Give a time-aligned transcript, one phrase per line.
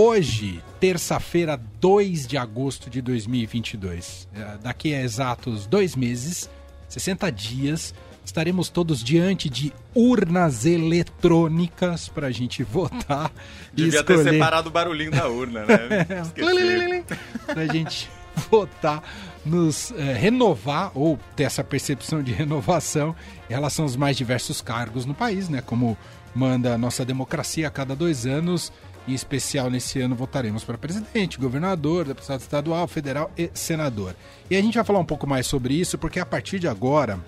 [0.00, 6.48] Hoje, terça-feira, 2 de agosto de 2022, é, daqui a exatos dois meses,
[6.88, 7.92] 60 dias,
[8.24, 13.32] estaremos todos diante de urnas eletrônicas para a gente votar.
[13.74, 14.22] Devia escolher...
[14.22, 16.06] ter separado o barulhinho da urna, né?
[17.44, 18.08] para a gente
[18.48, 19.02] votar,
[19.44, 23.16] nos é, renovar ou ter essa percepção de renovação
[23.50, 25.60] em relação aos mais diversos cargos no país, né?
[25.60, 25.98] Como
[26.32, 28.72] manda a nossa democracia a cada dois anos.
[29.08, 34.14] Em especial, nesse ano, votaremos para presidente, governador, deputado estadual, federal e senador.
[34.50, 37.18] E a gente vai falar um pouco mais sobre isso, porque a partir de agora,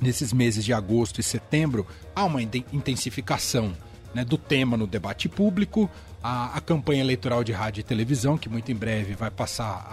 [0.00, 1.86] nesses meses de agosto e setembro,
[2.16, 3.76] há uma intensificação
[4.14, 5.90] né, do tema no debate público,
[6.22, 9.86] a, a, campanha eleitoral de rádio e televisão, que muito em breve vai passar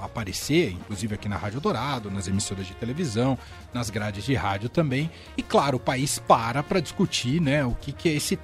[0.00, 3.38] a, aparecer, inclusive aqui na Rádio Dourado, nas emissoras de televisão,
[3.72, 5.10] nas grades de rádio também.
[5.36, 8.38] E claro, o país para para discutir né, o que, que é esse,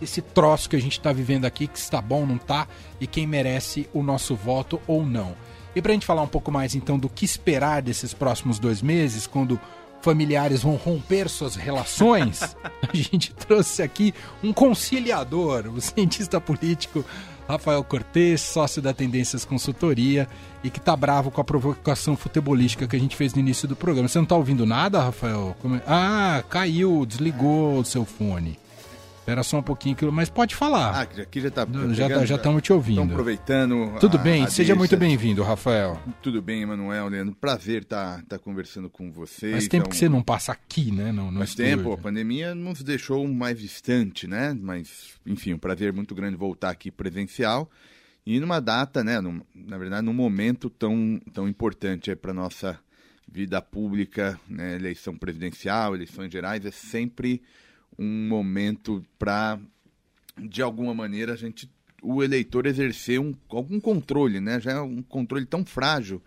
[0.00, 2.68] esse troço que a gente está vivendo aqui, que está bom, não está,
[3.00, 5.34] e quem merece o nosso voto ou não.
[5.74, 8.82] E para a gente falar um pouco mais então do que esperar desses próximos dois
[8.82, 9.60] meses, quando
[10.00, 17.04] familiares vão romper suas relações, a gente trouxe aqui um conciliador, o cientista político
[17.48, 20.28] Rafael Cortes, sócio da Tendências Consultoria
[20.62, 23.74] e que tá bravo com a provocação futebolística que a gente fez no início do
[23.74, 24.06] programa.
[24.06, 25.56] Você não tá ouvindo nada, Rafael?
[25.64, 25.80] É?
[25.86, 28.58] Ah, caiu, desligou o seu fone.
[29.28, 31.00] Espera só um pouquinho, mas pode falar.
[31.00, 31.66] Ah, aqui já está.
[31.92, 32.94] Já já estamos te ouvindo.
[32.94, 33.98] Estamos aproveitando.
[34.00, 34.44] Tudo a, bem?
[34.44, 36.00] A Seja muito bem-vindo, Rafael.
[36.22, 37.34] Tudo bem, Emanuel, Leandro.
[37.34, 39.52] Prazer estar tá, tá conversando com vocês.
[39.52, 39.90] Faz tempo então...
[39.90, 41.12] que você não passa aqui, né?
[41.12, 41.76] No Faz estúdio.
[41.76, 44.56] tempo, a pandemia nos deixou mais distante, né?
[44.58, 47.70] Mas, enfim, um prazer muito grande voltar aqui presencial.
[48.24, 49.20] E numa data, né?
[49.20, 52.80] Num, na verdade, num momento tão, tão importante para nossa
[53.30, 54.76] vida pública, né?
[54.76, 57.42] eleição presidencial, eleições gerais, é sempre
[57.96, 59.58] um momento para,
[60.36, 61.70] de alguma maneira, a gente,
[62.02, 64.60] o eleitor exercer um, algum controle, né?
[64.60, 66.22] Já é um controle tão frágil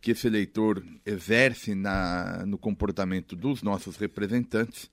[0.00, 4.90] que esse eleitor exerce na, no comportamento dos nossos representantes.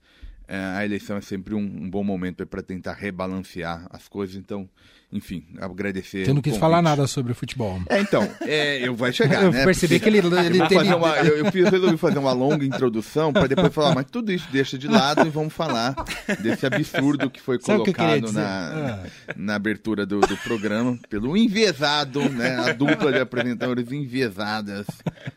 [0.47, 4.36] É, a eleição é sempre um, um bom momento para tentar rebalancear as coisas.
[4.36, 4.69] Então,
[5.09, 6.25] enfim, agradecer.
[6.25, 7.81] Você não quis falar nada sobre o futebol.
[7.90, 9.63] É, então, é, eu vai chegar, eu né?
[9.63, 10.97] percebi que ele, ele eu, teria...
[10.97, 14.78] uma, eu, eu resolvi fazer uma longa introdução para depois falar, mas tudo isso deixa
[14.78, 15.95] de lado e vamos falar
[16.41, 19.34] desse absurdo que foi Sabe colocado que na, ah.
[19.38, 22.57] na abertura do, do, programa pelo enviesado, né?
[22.57, 24.85] A dupla de apresentadores enviesadas.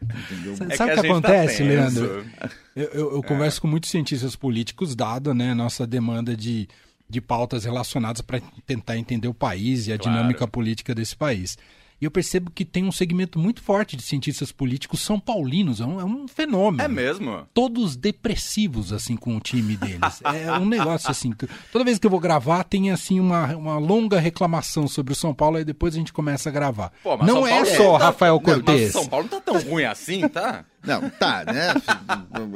[0.02, 0.56] Entendeu?
[0.76, 2.26] Sabe o que, que acontece, tá Leandro?
[2.74, 6.68] Eu, eu, eu converso com muitos cientistas políticos, dado né, a nossa demanda de
[7.10, 10.16] de pautas relacionadas para tentar entender o país e a claro.
[10.16, 11.58] dinâmica política desse país.
[12.00, 15.84] E eu percebo que tem um segmento muito forte de cientistas políticos são paulinos, é
[15.84, 16.82] um, é um fenômeno.
[16.82, 17.46] É mesmo?
[17.52, 20.22] Todos depressivos, assim, com o time deles.
[20.24, 21.32] é um negócio assim.
[21.70, 25.34] Toda vez que eu vou gravar, tem assim uma, uma longa reclamação sobre o São
[25.34, 26.90] Paulo, e depois a gente começa a gravar.
[27.02, 28.92] Pô, não é só é, Rafael tá, Cortez.
[28.92, 30.64] São Paulo não tá tão ruim assim, tá?
[30.82, 31.74] Não, tá, né?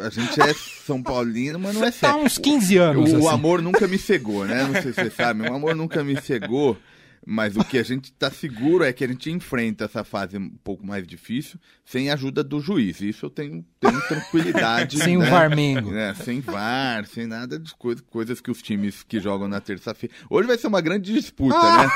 [0.03, 0.55] A gente é
[0.87, 2.17] São Paulino, mas não é sério.
[2.17, 3.13] Tá uns 15 anos.
[3.13, 3.27] O, assim.
[3.27, 4.65] o amor nunca me cegou, né?
[4.65, 6.75] Não sei se você sabe, o amor nunca me cegou.
[7.27, 10.51] Mas o que a gente está seguro é que a gente enfrenta essa fase um
[10.63, 13.01] pouco mais difícil sem a ajuda do juiz.
[13.01, 14.99] Isso eu tenho, tenho tranquilidade.
[15.03, 15.27] sem né?
[15.27, 15.95] o VAR-mengo.
[15.95, 20.15] É, sem VAR, sem nada de coisa, coisas que os times que jogam na terça-feira.
[20.29, 21.89] Hoje vai ser uma grande disputa, né?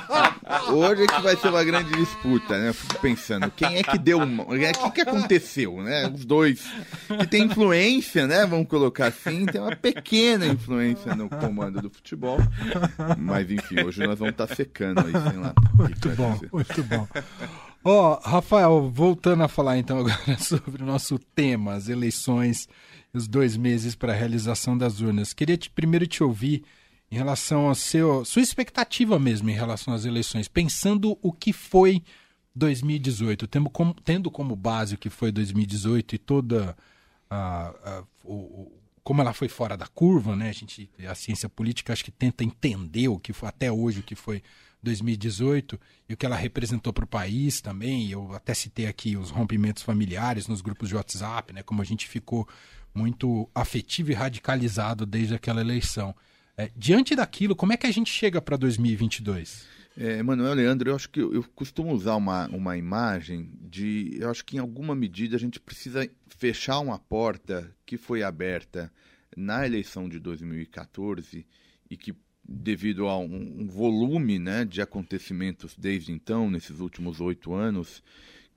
[0.72, 2.68] Hoje é que vai ser uma grande disputa, né?
[2.68, 4.44] Eu fico pensando, quem é que deu uma.
[4.44, 6.08] O que, que aconteceu, né?
[6.08, 6.64] Os dois.
[7.08, 8.46] Que tem influência, né?
[8.46, 12.38] Vamos colocar assim, tem uma pequena influência no comando do futebol.
[13.18, 15.54] Mas enfim, hoje nós vamos estar tá secando aí, sei lá.
[15.74, 17.08] Muito bom, muito bom.
[17.84, 22.68] Ó, oh, Rafael, voltando a falar então agora sobre o nosso tema, as eleições,
[23.12, 25.32] os dois meses para a realização das urnas.
[25.32, 26.64] Queria te, primeiro te ouvir
[27.10, 32.02] em relação a seu, sua expectativa mesmo em relação às eleições, pensando o que foi
[32.56, 36.76] 2018, tendo como, tendo como base o que foi 2018 e toda
[37.30, 38.72] a, a o,
[39.06, 40.48] como ela foi fora da curva, né?
[40.48, 44.02] A gente, a ciência política acho que tenta entender o que foi até hoje o
[44.02, 44.42] que foi
[44.82, 45.78] 2018
[46.08, 48.10] e o que ela representou para o país também.
[48.10, 51.62] Eu até citei aqui os rompimentos familiares nos grupos de WhatsApp, né?
[51.62, 52.48] Como a gente ficou
[52.92, 56.12] muito afetivo e radicalizado desde aquela eleição.
[56.56, 59.68] É, diante daquilo, como é que a gente chega para 2022?
[59.98, 64.18] É, Emanuel Leandro, eu acho que eu, eu, costumo usar uma, uma imagem de.
[64.20, 68.92] Eu acho que em alguma medida a gente precisa fechar uma porta que foi aberta
[69.34, 71.46] na eleição de 2014
[71.90, 72.14] e que,
[72.46, 78.02] devido a um, um volume né, de acontecimentos desde então, nesses últimos oito anos,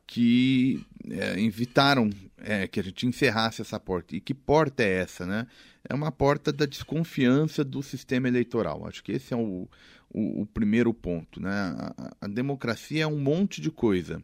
[0.06, 4.15] que é, invitaram é, que a gente encerrasse essa porta.
[4.15, 5.47] E que porta é essa, né?
[5.88, 8.85] É uma porta da desconfiança do sistema eleitoral.
[8.85, 9.69] Acho que esse é o,
[10.11, 11.41] o, o primeiro ponto.
[11.41, 11.51] Né?
[11.51, 14.21] A, a, democracia é um monte de coisa,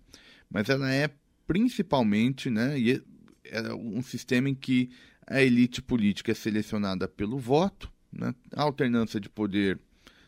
[0.49, 1.09] mas ela é
[1.47, 3.01] principalmente né, é,
[3.45, 4.89] é um sistema em que
[5.27, 8.33] a elite política é selecionada pelo voto, né?
[8.53, 9.79] a alternância de poder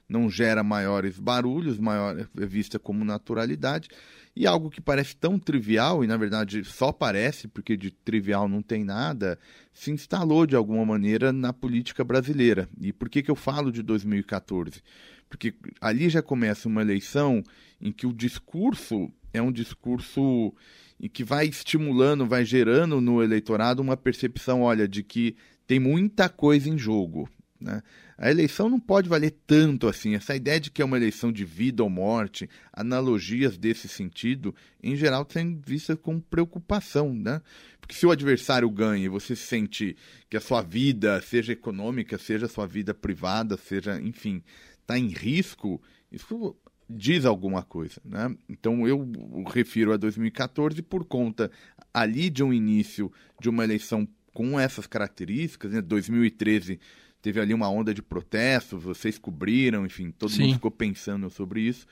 [0.08, 3.90] não gera maiores barulhos, maior, é vista como naturalidade,
[4.36, 8.62] e algo que parece tão trivial, e na verdade só parece, porque de trivial não
[8.62, 9.38] tem nada,
[9.74, 12.70] se instalou de alguma maneira na política brasileira.
[12.80, 14.82] E por que, que eu falo de 2014?
[15.30, 17.44] Porque ali já começa uma eleição
[17.82, 20.54] em que o discurso é um discurso
[21.00, 25.36] em que vai estimulando, vai gerando no eleitorado uma percepção, olha, de que
[25.68, 27.30] tem muita coisa em jogo.
[27.60, 27.82] Né?
[28.18, 30.16] A eleição não pode valer tanto assim.
[30.16, 34.96] Essa ideia de que é uma eleição de vida ou morte, analogias desse sentido, em
[34.96, 37.14] geral, tem vista com preocupação.
[37.14, 37.42] Né?
[37.80, 39.96] Porque se o adversário ganha e você sente
[40.30, 44.42] que a sua vida, seja econômica, seja a sua vida privada, seja, enfim,
[44.88, 46.56] está em risco, isso
[46.90, 48.02] diz alguma coisa.
[48.06, 48.34] Né?
[48.48, 49.06] Então eu
[49.46, 51.52] refiro a 2014 por conta
[51.94, 55.82] ali de um início de uma eleição com essas características, né?
[55.82, 56.80] 2013
[57.22, 60.44] teve ali uma onda de protestos, vocês cobriram, enfim, todo Sim.
[60.44, 61.88] mundo ficou pensando sobre isso.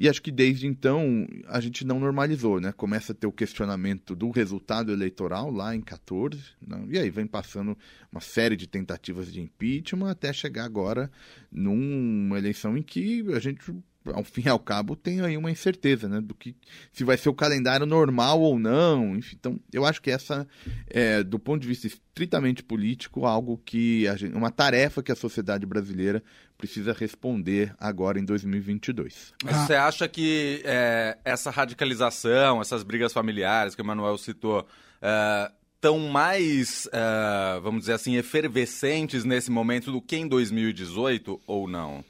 [0.00, 2.72] E acho que desde então a gente não normalizou, né?
[2.72, 6.82] Começa a ter o questionamento do resultado eleitoral lá em 14, né?
[6.88, 7.76] e aí vem passando
[8.10, 11.10] uma série de tentativas de impeachment até chegar agora
[11.52, 13.60] numa eleição em que a gente
[14.06, 16.20] ao fim e ao cabo, tem aí uma incerteza, né?
[16.20, 16.56] Do que
[16.92, 19.16] se vai ser o calendário normal ou não.
[19.16, 20.46] Enfim, então, eu acho que essa,
[20.88, 25.66] é, do ponto de vista estritamente político, algo que gente, uma tarefa que a sociedade
[25.66, 26.22] brasileira
[26.56, 29.34] precisa responder agora em 2022.
[29.44, 34.66] Mas você acha que é, essa radicalização, essas brigas familiares que o Manuel citou,
[35.00, 35.50] é,
[35.80, 42.04] tão mais, é, vamos dizer assim, efervescentes nesse momento do que em 2018 ou não?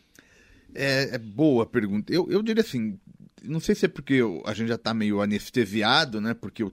[0.74, 2.12] É, é boa pergunta.
[2.12, 2.98] Eu, eu diria assim,
[3.42, 6.34] não sei se é porque eu, a gente já está meio anestesiado, né?
[6.34, 6.72] Porque o,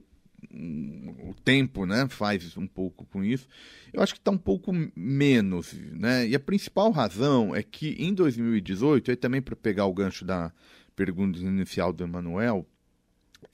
[0.52, 3.48] o tempo né, faz um pouco com isso.
[3.92, 6.26] Eu acho que está um pouco menos, né?
[6.26, 10.52] E a principal razão é que em 2018, aí também para pegar o gancho da
[10.94, 12.66] pergunta inicial do Emanuel,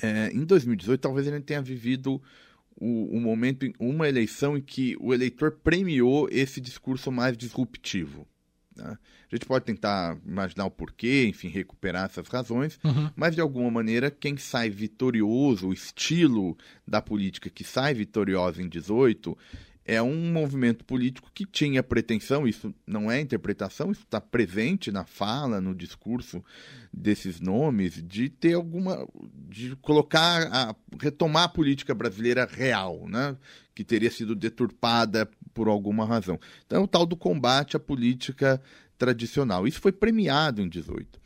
[0.01, 2.21] é, em 2018 talvez ele tenha vivido
[2.77, 8.27] o, o momento, uma eleição em que o eleitor premiou esse discurso mais disruptivo.
[8.77, 8.99] Né?
[9.31, 13.11] A gente pode tentar imaginar o porquê, enfim, recuperar essas razões, uhum.
[13.15, 16.57] mas de alguma maneira, quem sai vitorioso, o estilo
[16.87, 19.37] da política que sai vitoriosa em 18,
[19.85, 25.05] é um movimento político que tinha pretensão, isso não é interpretação, isso está presente na
[25.05, 26.43] fala, no discurso
[26.93, 29.07] desses nomes, de ter alguma.
[29.49, 33.37] de colocar, a, retomar a política brasileira real, né?
[33.75, 36.39] que teria sido deturpada por alguma razão.
[36.65, 38.63] Então, é o tal do combate à política
[38.97, 39.67] tradicional.
[39.67, 41.21] Isso foi premiado em 18.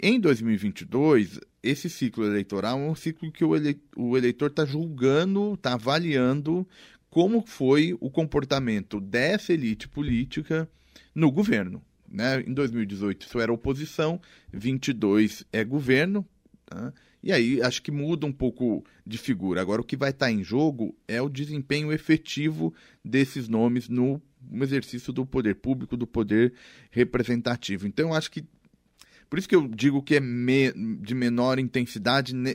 [0.00, 5.54] Em 2022, esse ciclo eleitoral é um ciclo que o, ele, o eleitor está julgando,
[5.54, 6.66] está avaliando
[7.18, 10.70] como foi o comportamento dessa elite política
[11.12, 11.82] no governo.
[12.08, 12.44] Né?
[12.46, 14.20] Em 2018 isso era oposição,
[14.52, 16.24] 22 é governo,
[16.64, 16.92] tá?
[17.20, 19.60] e aí acho que muda um pouco de figura.
[19.60, 22.72] Agora o que vai estar tá em jogo é o desempenho efetivo
[23.04, 24.22] desses nomes no
[24.62, 26.54] exercício do poder público, do poder
[26.88, 27.88] representativo.
[27.88, 28.44] Então acho que
[29.28, 32.54] por isso que eu digo que é me, de menor intensidade né,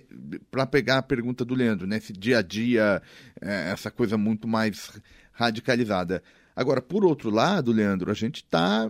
[0.49, 3.01] para pegar a pergunta do Leandro, né, dia a dia,
[3.39, 4.91] é, essa coisa muito mais
[5.31, 6.23] radicalizada.
[6.55, 8.89] Agora, por outro lado, Leandro, a gente está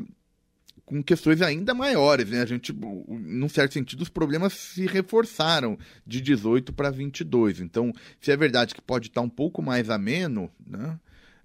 [0.85, 2.41] com questões ainda maiores, né?
[2.41, 7.61] A gente, num certo sentido, os problemas se reforçaram de 18 para 22.
[7.61, 10.99] Então, se é verdade que pode estar tá um pouco mais ameno, né?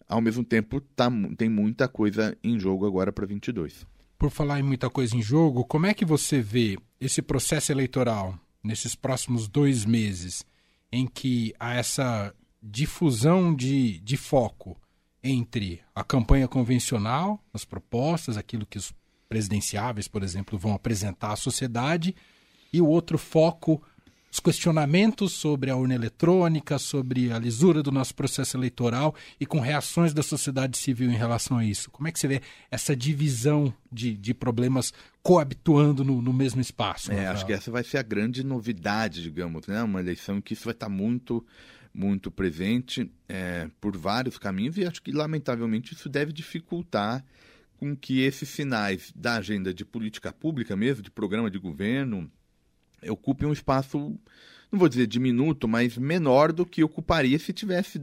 [0.09, 3.87] Ao mesmo tempo, tá, tem muita coisa em jogo agora para 22
[4.19, 8.39] por falar em muita coisa em jogo, como é que você vê esse processo eleitoral
[8.63, 10.45] nesses próximos dois meses,
[10.91, 14.77] em que há essa difusão de, de foco
[15.23, 18.93] entre a campanha convencional, as propostas, aquilo que os
[19.29, 22.15] presidenciáveis, por exemplo, vão apresentar à sociedade,
[22.73, 23.83] e o outro foco
[24.31, 29.59] os questionamentos sobre a urna eletrônica, sobre a lisura do nosso processo eleitoral e com
[29.61, 31.91] reações da sociedade civil em relação a isso.
[31.91, 34.93] Como é que você vê essa divisão de, de problemas
[35.23, 37.11] coabituando no, no mesmo espaço?
[37.11, 39.83] É, acho que essa vai ser a grande novidade, digamos, né?
[39.83, 41.45] Uma eleição que isso vai estar muito,
[41.93, 47.25] muito presente é, por vários caminhos e acho que, lamentavelmente, isso deve dificultar
[47.79, 52.31] com que esses sinais da agenda de política pública mesmo, de programa de governo,
[53.07, 53.99] ocupe um espaço,
[54.71, 58.01] não vou dizer diminuto, mas menor do que ocuparia se tivesse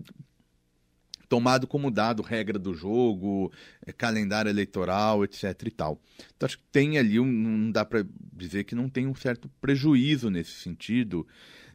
[1.28, 3.52] tomado como dado regra do jogo,
[3.86, 6.00] é, calendário eleitoral, etc e tal.
[6.36, 9.50] Então acho que tem ali, um, não dá para dizer que não tem um certo
[9.60, 11.28] prejuízo nesse sentido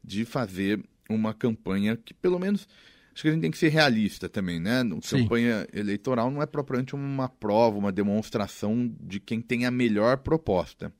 [0.02, 2.68] de fazer uma campanha que pelo menos
[3.12, 4.82] acho que a gente tem que ser realista também, né?
[5.02, 5.22] Sim.
[5.22, 10.92] Campanha eleitoral não é propriamente uma prova, uma demonstração de quem tem a melhor proposta.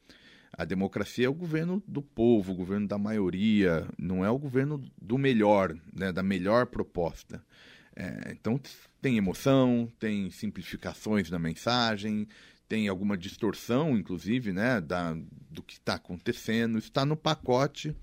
[0.61, 4.85] A democracia é o governo do povo, o governo da maioria, não é o governo
[5.01, 7.43] do melhor, né, da melhor proposta.
[7.97, 8.61] É, então
[9.01, 12.29] tem emoção, tem simplificações na mensagem,
[12.69, 15.17] tem alguma distorção, inclusive, né, da,
[15.51, 17.97] do que está acontecendo, está no pacote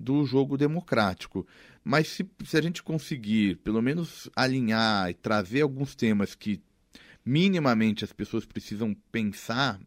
[0.00, 1.46] do jogo democrático.
[1.84, 6.62] Mas se, se a gente conseguir, pelo menos, alinhar e trazer alguns temas que
[7.22, 9.78] minimamente as pessoas precisam pensar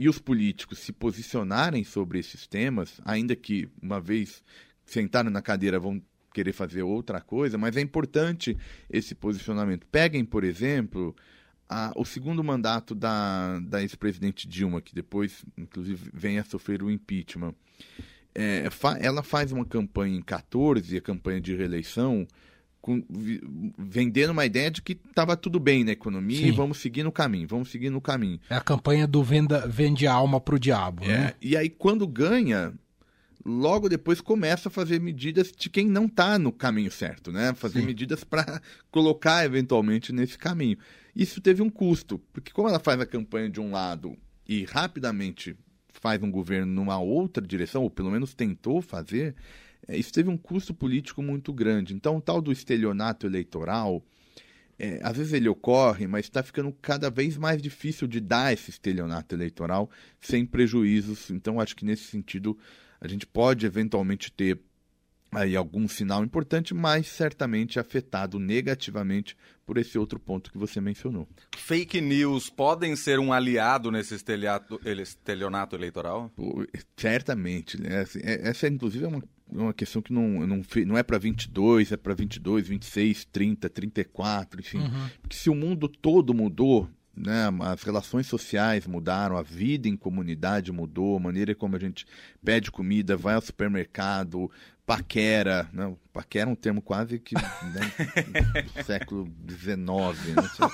[0.00, 4.42] e os políticos se posicionarem sobre esses temas, ainda que, uma vez
[4.82, 6.00] sentaram na cadeira, vão
[6.32, 8.56] querer fazer outra coisa, mas é importante
[8.88, 9.86] esse posicionamento.
[9.92, 11.14] Peguem, por exemplo,
[11.68, 16.90] a, o segundo mandato da, da ex-presidente Dilma, que depois, inclusive, vem a sofrer o
[16.90, 17.54] impeachment.
[18.34, 22.26] É, fa, ela faz uma campanha em 14, a campanha de reeleição,
[22.80, 23.04] com,
[23.78, 26.46] vendendo uma ideia de que estava tudo bem na economia Sim.
[26.46, 28.40] e vamos seguir no caminho, vamos seguir no caminho.
[28.48, 31.34] É a campanha do venda, vende a alma para o diabo, é, né?
[31.40, 32.72] E aí, quando ganha,
[33.44, 37.52] logo depois começa a fazer medidas de quem não está no caminho certo, né?
[37.54, 37.86] Fazer Sim.
[37.86, 40.78] medidas para colocar eventualmente nesse caminho.
[41.14, 44.16] Isso teve um custo, porque como ela faz a campanha de um lado
[44.48, 45.56] e rapidamente
[45.92, 49.34] faz um governo numa outra direção, ou pelo menos tentou fazer,
[49.88, 51.94] isso teve um custo político muito grande.
[51.94, 54.02] Então, o tal do estelionato eleitoral,
[54.78, 58.70] é, às vezes ele ocorre, mas está ficando cada vez mais difícil de dar esse
[58.70, 61.30] estelionato eleitoral sem prejuízos.
[61.30, 62.56] Então, acho que nesse sentido
[63.00, 64.60] a gente pode eventualmente ter
[65.32, 71.28] aí algum sinal importante, mas certamente afetado negativamente por esse outro ponto que você mencionou.
[71.56, 76.32] Fake news podem ser um aliado nesse estelionato eleitoral?
[76.96, 77.80] certamente.
[77.80, 78.00] Né?
[78.00, 81.18] Assim, é, essa, inclusive, é uma, é uma questão que não, não, não é para
[81.18, 84.78] 22, é para 22, 26, 30, 34, enfim.
[84.78, 85.08] Uhum.
[85.20, 90.72] Porque se o mundo todo mudou, né, as relações sociais mudaram, a vida em comunidade
[90.72, 92.06] mudou, a maneira como a gente
[92.44, 94.50] pede comida, vai ao supermercado,
[94.86, 95.68] paquera.
[95.72, 95.94] Né?
[96.12, 97.44] Paquera é um termo quase que né,
[98.64, 99.76] do século XIX.
[99.76, 100.70] Né?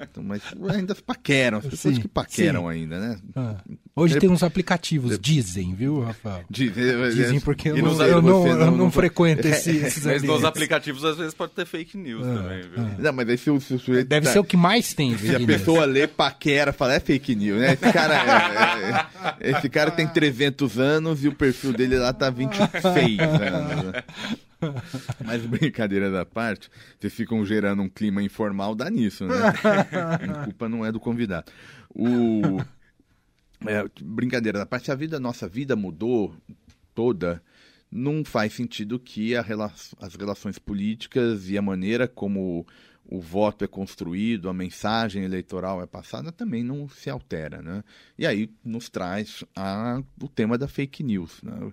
[0.00, 0.42] Então, mas
[0.74, 2.68] ainda paqueram, as pessoas sim, que paqueram sim.
[2.68, 3.18] ainda, né?
[3.36, 3.56] Ah.
[3.94, 6.44] Hoje tem uns aplicativos, dizem, viu, Rafael?
[6.48, 10.42] Dizem, dizem porque eu não, eu não, eu não, não frequento esse, esses Mas nos
[10.42, 12.78] aplicativos às vezes pode ter fake news ah, também, viu?
[12.78, 12.94] Ah.
[12.98, 14.32] Não, mas aí se o, se o sujeito Deve tá...
[14.32, 17.74] ser o que mais tem, Se a pessoa lê paquera, fala, é fake news, né?
[17.74, 19.08] Esse cara,
[19.40, 23.84] é, é, esse cara tem 300 anos e o perfil dele lá tá 26 anos.
[23.84, 24.02] Né?
[25.24, 29.34] Mas brincadeira da parte, vocês ficam gerando um clima informal, dá nisso, né?
[30.32, 31.50] A culpa não é do convidado.
[31.94, 32.60] O...
[33.66, 36.34] É, brincadeira da parte, se a vida, nossa vida mudou
[36.94, 37.42] toda,
[37.90, 39.72] não faz sentido que rela...
[40.00, 42.66] as relações políticas e a maneira como
[43.04, 47.82] o voto é construído, a mensagem eleitoral é passada, também não se altera, né?
[48.16, 50.02] E aí nos traz a...
[50.22, 51.72] o tema da fake news, né?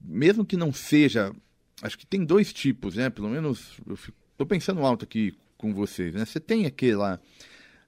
[0.00, 1.34] Mesmo que não seja,
[1.82, 3.10] acho que tem dois tipos, né?
[3.10, 6.24] Pelo menos eu estou pensando alto aqui com vocês, né?
[6.24, 7.20] Você tem aquela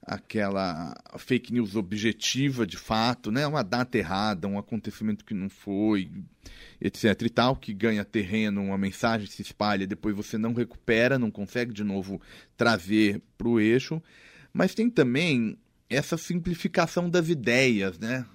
[0.05, 3.47] aquela fake news objetiva de fato, né?
[3.47, 6.11] Uma data errada, um acontecimento que não foi,
[6.79, 11.31] etc e tal, que ganha terreno, uma mensagem se espalha, depois você não recupera, não
[11.31, 12.21] consegue de novo
[12.55, 14.01] trazer para o eixo.
[14.53, 15.57] Mas tem também
[15.89, 18.25] essa simplificação das ideias, né?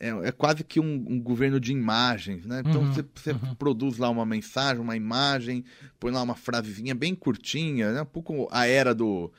[0.00, 2.62] É, é quase que um, um, governo de imagens, né?
[2.64, 3.54] Então uhum, você, você uhum.
[3.56, 5.64] produz lá uma mensagem, uma imagem,
[5.98, 8.02] põe lá uma frasezinha bem curtinha, né?
[8.02, 9.32] Um pouco a era do,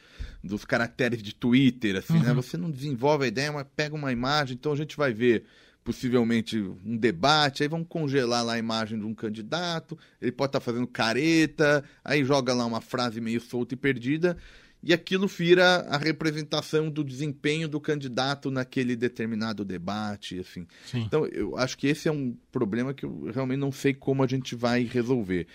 [0.44, 2.20] dos caracteres de Twitter, assim, né?
[2.20, 2.26] uhum.
[2.26, 2.34] né?
[2.34, 5.46] Você não desenvolve a ideia, mas pega uma imagem, então a gente vai ver
[5.82, 10.60] possivelmente um debate, aí vamos congelar lá a imagem de um candidato, ele pode estar
[10.60, 14.38] tá fazendo careta, aí joga lá uma frase meio solta e perdida,
[14.82, 20.66] e aquilo vira a representação do desempenho do candidato naquele determinado debate, assim.
[20.86, 21.02] Sim.
[21.02, 24.28] Então, eu acho que esse é um problema que eu realmente não sei como a
[24.28, 25.48] gente vai resolver.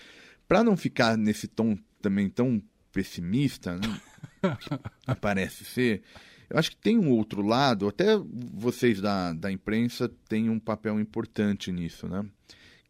[0.47, 4.01] Para não ficar nesse tom também tão pessimista, né,
[4.61, 6.03] que parece ser,
[6.49, 8.15] eu acho que tem um outro lado, até
[8.53, 12.23] vocês da, da imprensa têm um papel importante nisso, né?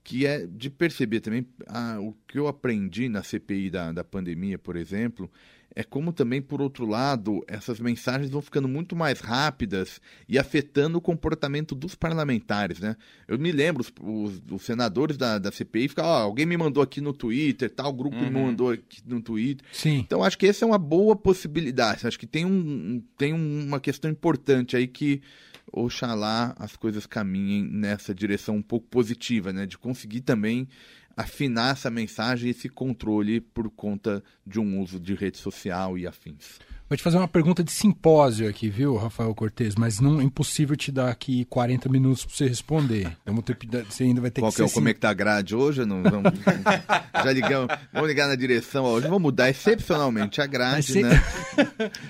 [0.06, 4.58] que é de perceber também ah, o que eu aprendi na CPI da, da pandemia,
[4.60, 5.32] por exemplo,
[5.76, 10.98] é como também, por outro lado, essas mensagens vão ficando muito mais rápidas e afetando
[10.98, 12.96] o comportamento dos parlamentares, né?
[13.28, 16.82] Eu me lembro, os, os, os senadores da, da CPI ficam, oh, alguém me mandou
[16.82, 18.24] aqui no Twitter, tal grupo uhum.
[18.24, 19.68] me mandou aqui no Twitter.
[19.72, 19.98] Sim.
[19.98, 22.08] Então, acho que essa é uma boa possibilidade.
[22.08, 25.22] Acho que tem, um, tem uma questão importante aí que
[25.72, 29.66] oxalá as coisas caminhem nessa direção um pouco positiva, né?
[29.66, 30.68] De conseguir também
[31.16, 36.06] afinar essa mensagem e esse controle por conta de um uso de rede social e
[36.06, 36.60] afins.
[36.88, 39.74] Vou te fazer uma pergunta de simpósio aqui, viu, Rafael Cortes?
[39.76, 43.18] Mas não é impossível te dar aqui 40 minutos para você responder.
[43.24, 43.34] Então
[43.90, 45.56] você ainda vai ter Qual que, que é o como é que tá a grade
[45.56, 45.84] hoje?
[45.84, 46.32] Não, vamos,
[47.24, 49.08] já ligamos, vamos ligar na direção hoje.
[49.08, 51.24] Vamos mudar excepcionalmente a grade, né?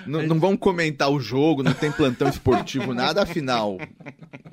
[0.06, 3.78] não, não vamos comentar o jogo, não tem plantão esportivo, nada, afinal.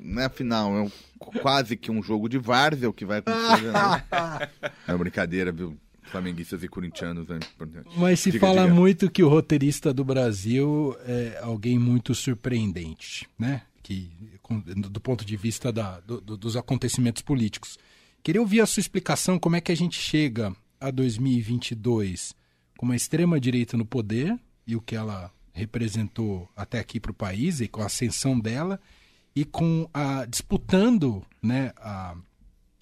[0.00, 0.90] Não é afinal, é um,
[1.24, 3.72] quase que um jogo de várzea o que vai acontecer.
[3.72, 4.50] Né?
[4.86, 5.76] É brincadeira, viu?
[6.04, 7.26] flamenguistas e corintianos.
[7.28, 7.40] Né?
[7.96, 8.74] Mas se diga, fala diga.
[8.74, 13.62] muito que o roteirista do Brasil é alguém muito surpreendente, né?
[13.82, 14.10] Que,
[14.90, 17.78] do ponto de vista da, do, dos acontecimentos políticos.
[18.22, 22.34] Queria ouvir a sua explicação como é que a gente chega a 2022
[22.78, 27.60] com uma extrema-direita no poder e o que ela representou até aqui para o país
[27.60, 28.80] e com a ascensão dela
[29.34, 32.14] e com a disputando né, a,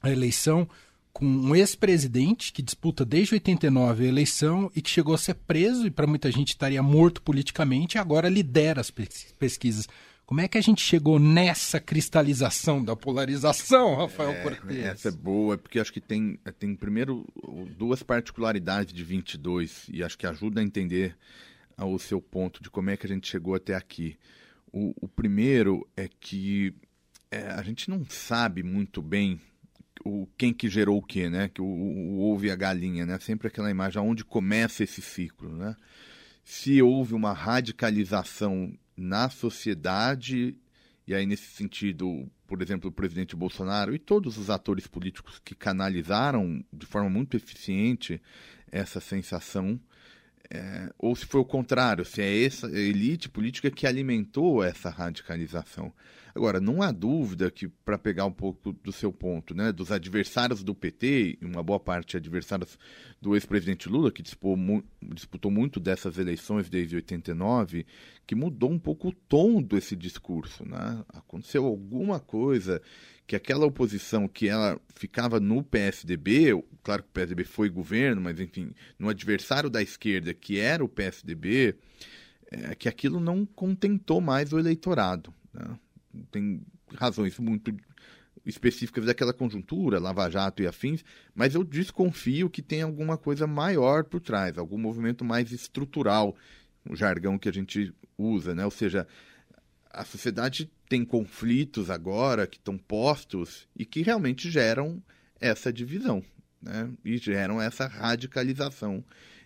[0.02, 0.68] a eleição
[1.12, 5.86] com um ex-presidente que disputa desde 89 a eleição e que chegou a ser preso
[5.86, 9.86] e para muita gente estaria morto politicamente e agora lidera as pesquisas.
[10.24, 14.76] Como é que a gente chegou nessa cristalização da polarização, Rafael é, Cortes?
[14.78, 17.26] Essa é boa, porque acho que tem, tem primeiro
[17.76, 21.16] duas particularidades de 22 e acho que ajuda a entender
[21.76, 24.16] o seu ponto de como é que a gente chegou até aqui.
[24.72, 26.74] O, o primeiro é que
[27.30, 29.40] é, a gente não sabe muito bem
[30.04, 31.48] o quem que gerou o quê, né?
[31.48, 33.18] Que o, o ovo e a galinha, né?
[33.18, 35.76] Sempre aquela imagem aonde começa esse ciclo, né?
[36.44, 40.56] Se houve uma radicalização na sociedade
[41.06, 45.54] e aí nesse sentido, por exemplo, o presidente Bolsonaro e todos os atores políticos que
[45.54, 48.20] canalizaram de forma muito eficiente
[48.70, 49.78] essa sensação,
[50.50, 55.92] é, ou se foi o contrário, se é essa elite política que alimentou essa radicalização.
[56.34, 60.62] Agora, não há dúvida que, para pegar um pouco do seu ponto, né, dos adversários
[60.62, 62.78] do PT, e uma boa parte adversários
[63.20, 67.84] do ex-presidente Lula, que disputou, mu disputou muito dessas eleições desde 89,
[68.26, 70.66] que mudou um pouco o tom desse discurso.
[70.66, 71.04] Né?
[71.10, 72.80] Aconteceu alguma coisa
[73.26, 78.40] que aquela oposição que ela ficava no PSDB, claro que o PSDB foi governo, mas
[78.40, 81.76] enfim, no adversário da esquerda, que era o PSDB,
[82.50, 85.32] é, que aquilo não contentou mais o eleitorado.
[85.52, 85.78] Né?
[86.30, 86.62] tem
[86.94, 87.74] razões muito
[88.44, 91.04] específicas daquela conjuntura, Lava Jato e afins,
[91.34, 96.36] mas eu desconfio que tem alguma coisa maior por trás, algum movimento mais estrutural,
[96.88, 98.64] o jargão que a gente usa, né?
[98.64, 99.06] Ou seja,
[99.92, 105.02] a sociedade tem conflitos agora que estão postos e que realmente geram
[105.40, 106.22] essa divisão,
[106.60, 106.90] né?
[107.04, 109.04] E geram essa radicalização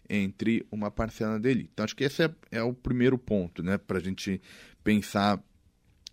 [0.08, 1.68] entre uma parcela dele.
[1.72, 3.76] Então, acho que esse é, é o primeiro ponto, né?
[3.76, 4.40] Para a gente
[4.84, 5.42] pensar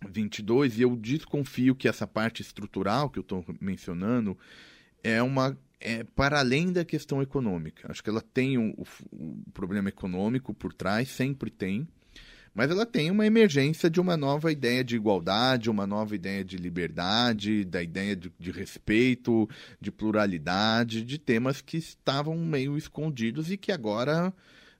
[0.08, 4.36] 22, e eu desconfio que essa parte estrutural que eu estou mencionando
[5.02, 7.90] é uma é para além da questão econômica.
[7.90, 11.86] Acho que ela tem o, o, o, problema econômico por trás, sempre tem,
[12.54, 16.56] mas ela tem uma emergência de uma nova ideia de igualdade, uma nova ideia de
[16.56, 19.48] liberdade, da ideia de, de respeito,
[19.80, 24.32] de pluralidade, de temas que estavam meio escondidos e que agora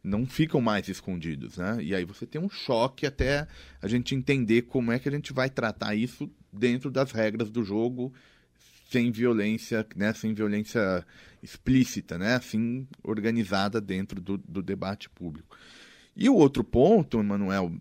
[0.05, 1.79] não ficam mais escondidos, né?
[1.81, 3.49] E aí você tem um choque até
[3.83, 7.65] a gente entender como é que a gente vai tratar isso dentro das regras do
[7.65, 8.13] jogo,
[8.91, 10.13] sem violência, né?
[10.13, 11.05] Sem violência
[11.43, 12.37] explícita, né?
[12.37, 15.57] Assim, organizada dentro do, do debate público.
[16.17, 17.73] E o outro ponto, Manuel,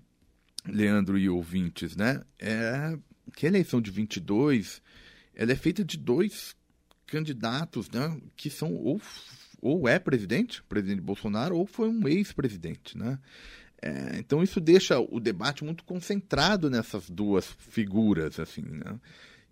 [0.65, 2.22] Leandro e ouvintes, né?
[2.39, 2.98] É
[3.36, 4.82] que a eleição de 22,
[5.34, 6.56] ela é feita de dois
[7.06, 8.17] candidatos, né?
[8.36, 9.02] Que são ou
[9.62, 13.17] ou é presidente, presidente Bolsonaro, ou foi um ex-presidente, né?
[13.82, 19.00] É, então isso deixa o debate muito concentrado nessas duas figuras, assim, né?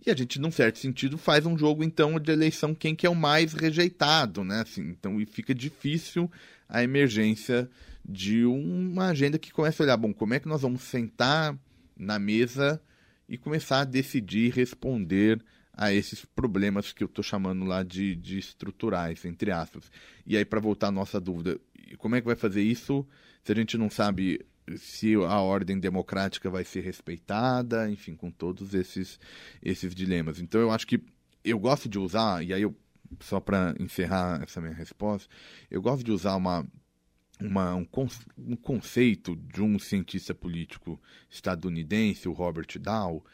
[0.06, 3.10] E a gente, num certo sentido, faz um jogo, então, de eleição quem que é
[3.10, 4.62] o mais rejeitado, né?
[4.62, 6.30] Assim, então, e fica difícil
[6.68, 7.70] a emergência
[8.04, 11.58] de uma agenda que começa a olhar, bom, como é que nós vamos sentar
[11.96, 12.82] na mesa
[13.28, 18.38] e começar a decidir, responder a esses problemas que eu estou chamando lá de, de
[18.38, 19.90] estruturais, entre aspas.
[20.26, 21.60] E aí, para voltar à nossa dúvida,
[21.98, 23.08] como é que vai fazer isso
[23.44, 24.46] se a gente não sabe
[24.78, 29.20] se a ordem democrática vai ser respeitada, enfim, com todos esses,
[29.62, 30.40] esses dilemas.
[30.40, 31.02] Então, eu acho que
[31.44, 32.76] eu gosto de usar, e aí eu
[33.20, 35.30] só para encerrar essa minha resposta,
[35.70, 36.66] eu gosto de usar uma,
[37.42, 37.88] uma, um,
[38.38, 43.26] um, conceito de um cientista político estadunidense, o Robert Dow,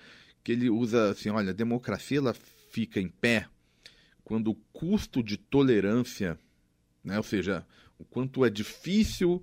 [0.44, 2.36] que ele usa assim, olha, a democracia ela
[2.70, 3.48] fica em pé
[4.24, 6.38] quando o custo de tolerância,
[7.04, 7.66] né, ou seja,
[7.98, 9.42] o quanto é difícil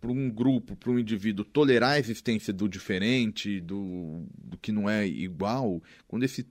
[0.00, 4.88] para um grupo, para um indivíduo tolerar a existência do diferente, do, do que não
[4.88, 6.46] é igual, quando esse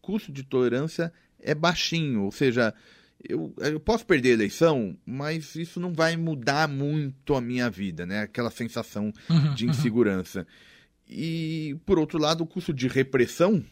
[0.00, 2.72] custo de tolerância é baixinho, ou seja,
[3.28, 8.04] eu, eu posso perder a eleição, mas isso não vai mudar muito a minha vida,
[8.04, 8.20] né?
[8.20, 9.70] Aquela sensação uhum, de uhum.
[9.70, 10.40] insegurança.
[10.40, 10.46] Uhum.
[11.08, 13.64] E, por outro lado, o custo de repressão,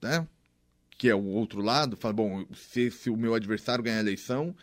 [0.00, 0.26] né?
[0.96, 4.54] Que é o outro lado, fala, bom, se, se o meu adversário ganhar a eleição,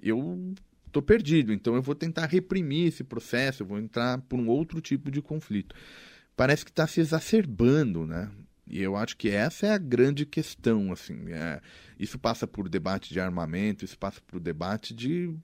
[0.00, 0.54] eu
[0.86, 4.80] estou perdido, então eu vou tentar reprimir esse processo, eu vou entrar por um outro
[4.80, 5.74] tipo de conflito.
[6.36, 8.30] Parece que está se exacerbando, né?
[8.68, 11.32] E eu acho que essa é a grande questão, assim.
[11.32, 11.60] É,
[11.98, 15.34] isso passa por debate de armamento, isso passa por debate de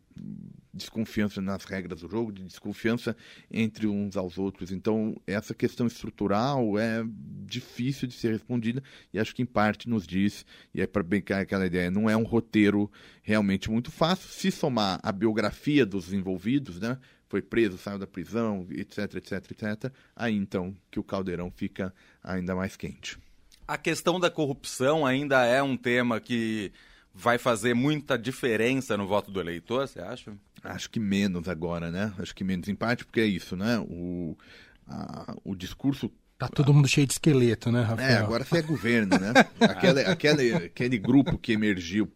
[0.72, 3.16] desconfiança nas regras do jogo, de desconfiança
[3.50, 4.70] entre uns aos outros.
[4.70, 7.04] Então, essa questão estrutural é
[7.46, 8.82] difícil de ser respondida
[9.12, 12.16] e acho que em parte nos diz, e é para brincar aquela ideia, não é
[12.16, 12.90] um roteiro
[13.22, 14.28] realmente muito fácil.
[14.28, 16.98] Se somar a biografia dos envolvidos, né?
[17.34, 19.92] Foi preso, saiu da prisão, etc, etc, etc.
[20.14, 21.92] Aí então que o caldeirão fica
[22.22, 23.18] ainda mais quente.
[23.66, 26.70] A questão da corrupção ainda é um tema que
[27.12, 30.32] vai fazer muita diferença no voto do eleitor, você acha?
[30.62, 32.14] Acho que menos agora, né?
[32.20, 33.80] Acho que menos em parte porque é isso, né?
[33.80, 34.38] O,
[34.86, 38.10] a, o discurso Tá todo mundo cheio de esqueleto, né, Rafael?
[38.10, 39.32] É, agora você é governo, né?
[39.58, 42.08] aquele, aquele, aquele grupo que emergiu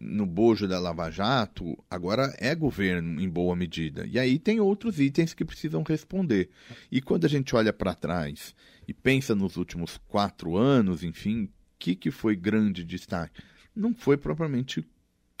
[0.00, 4.06] no bojo da Lava Jato, agora é governo em boa medida.
[4.06, 6.48] E aí tem outros itens que precisam responder.
[6.90, 8.54] E quando a gente olha para trás
[8.88, 13.42] e pensa nos últimos quatro anos, enfim, o que, que foi grande destaque?
[13.74, 14.86] não foi propriamente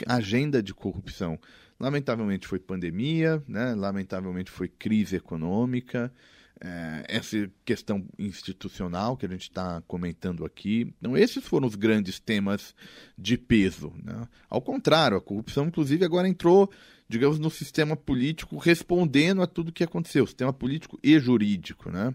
[0.06, 1.38] agenda de corrupção.
[1.78, 3.74] Lamentavelmente foi pandemia, né?
[3.74, 6.12] lamentavelmente foi crise econômica,
[6.60, 10.92] é, essa questão institucional que a gente está comentando aqui.
[10.98, 12.74] Então, esses foram os grandes temas
[13.16, 13.92] de peso.
[14.02, 14.28] Né?
[14.48, 16.70] Ao contrário, a corrupção, inclusive, agora entrou,
[17.08, 21.90] digamos, no sistema político respondendo a tudo o que aconteceu, sistema político e jurídico.
[21.90, 22.14] Né?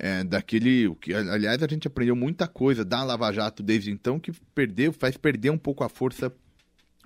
[0.00, 0.88] é, daquele.
[0.88, 4.92] O que, aliás, a gente aprendeu muita coisa da Lava Jato desde então que perdeu,
[4.92, 6.32] faz perder um pouco a força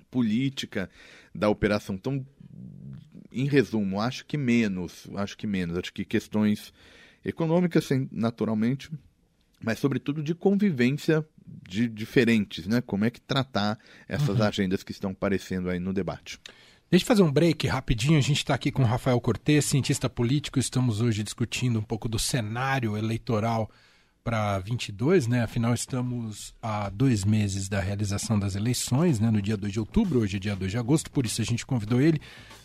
[0.09, 0.89] política
[1.33, 1.95] da operação.
[1.95, 2.25] Então,
[3.35, 6.73] em resumo, acho que menos, acho que menos, acho que questões
[7.23, 8.89] econômicas, naturalmente,
[9.61, 11.25] mas sobretudo de convivência
[11.67, 12.81] de diferentes, né?
[12.81, 14.43] Como é que tratar essas uhum.
[14.43, 16.39] agendas que estão aparecendo aí no debate.
[16.89, 18.17] Deixa eu fazer um break rapidinho.
[18.17, 20.59] A gente está aqui com o Rafael Cortes, cientista político.
[20.59, 23.69] Estamos hoje discutindo um pouco do cenário eleitoral
[24.25, 25.43] para 22, né?
[25.43, 29.29] Afinal, estamos a dois meses da realização das eleições, né?
[29.29, 31.63] No dia 2 de outubro, hoje é dia 2 de agosto, por isso a gente
[31.63, 32.19] convidou ele.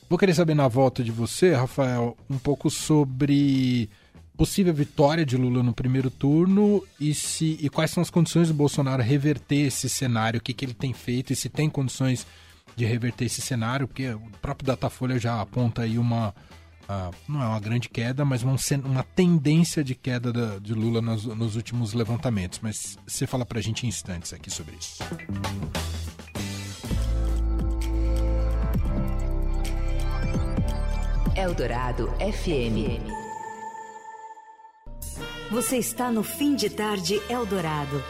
[0.09, 3.90] Vou querer saber na volta de você, Rafael, um pouco sobre
[4.38, 8.55] possível vitória de Lula no primeiro turno e se e quais são as condições do
[8.55, 12.27] Bolsonaro reverter esse cenário, o que, que ele tem feito e se tem condições
[12.75, 16.35] de reverter esse cenário, porque o próprio Datafolha já aponta aí uma.
[16.90, 21.00] Uh, não é uma grande queda, mas uma, uma tendência de queda da, de Lula
[21.00, 22.59] nos, nos, últimos levantamentos.
[22.61, 24.98] Mas você fala pra gente em instantes aqui sobre isso.
[31.37, 33.00] Eldorado FM.
[35.53, 38.03] Você está no fim de tarde Eldorado.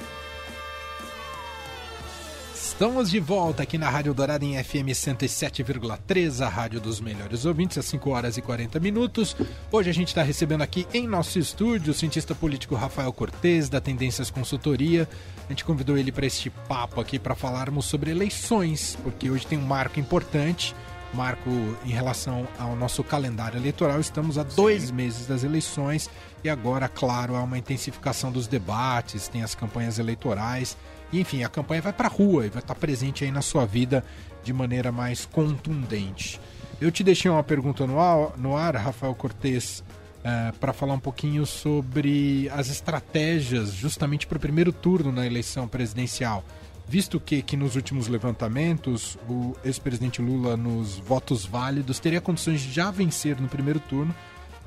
[2.81, 7.77] Estamos de volta aqui na Rádio Dourada em FM 107,3, a rádio dos melhores ouvintes,
[7.77, 9.37] às 5 horas e 40 minutos.
[9.71, 13.83] Hoje a gente está recebendo aqui em nosso estúdio o cientista político Rafael Cortes, da
[13.83, 15.07] Tendências Consultoria.
[15.47, 19.59] A gente convidou ele para este papo aqui para falarmos sobre eleições, porque hoje tem
[19.59, 20.75] um marco importante
[21.13, 21.51] marco
[21.85, 24.01] em relação ao nosso calendário eleitoral.
[24.01, 24.93] Estamos a dois Sim.
[24.93, 26.09] meses das eleições
[26.43, 30.77] e agora, claro, há uma intensificação dos debates, tem as campanhas eleitorais.
[31.13, 33.67] E, enfim, a campanha vai para a rua e vai estar presente aí na sua
[33.67, 34.05] vida
[34.43, 36.41] de maneira mais contundente.
[36.81, 39.85] Eu te deixei uma pergunta no ar, Rafael Cortes,
[40.25, 45.67] é, para falar um pouquinho sobre as estratégias justamente para o primeiro turno na eleição
[45.67, 46.45] presidencial.
[46.89, 52.73] Visto que, que nos últimos levantamentos o ex-presidente Lula, nos votos válidos, teria condições de
[52.73, 54.15] já vencer no primeiro turno.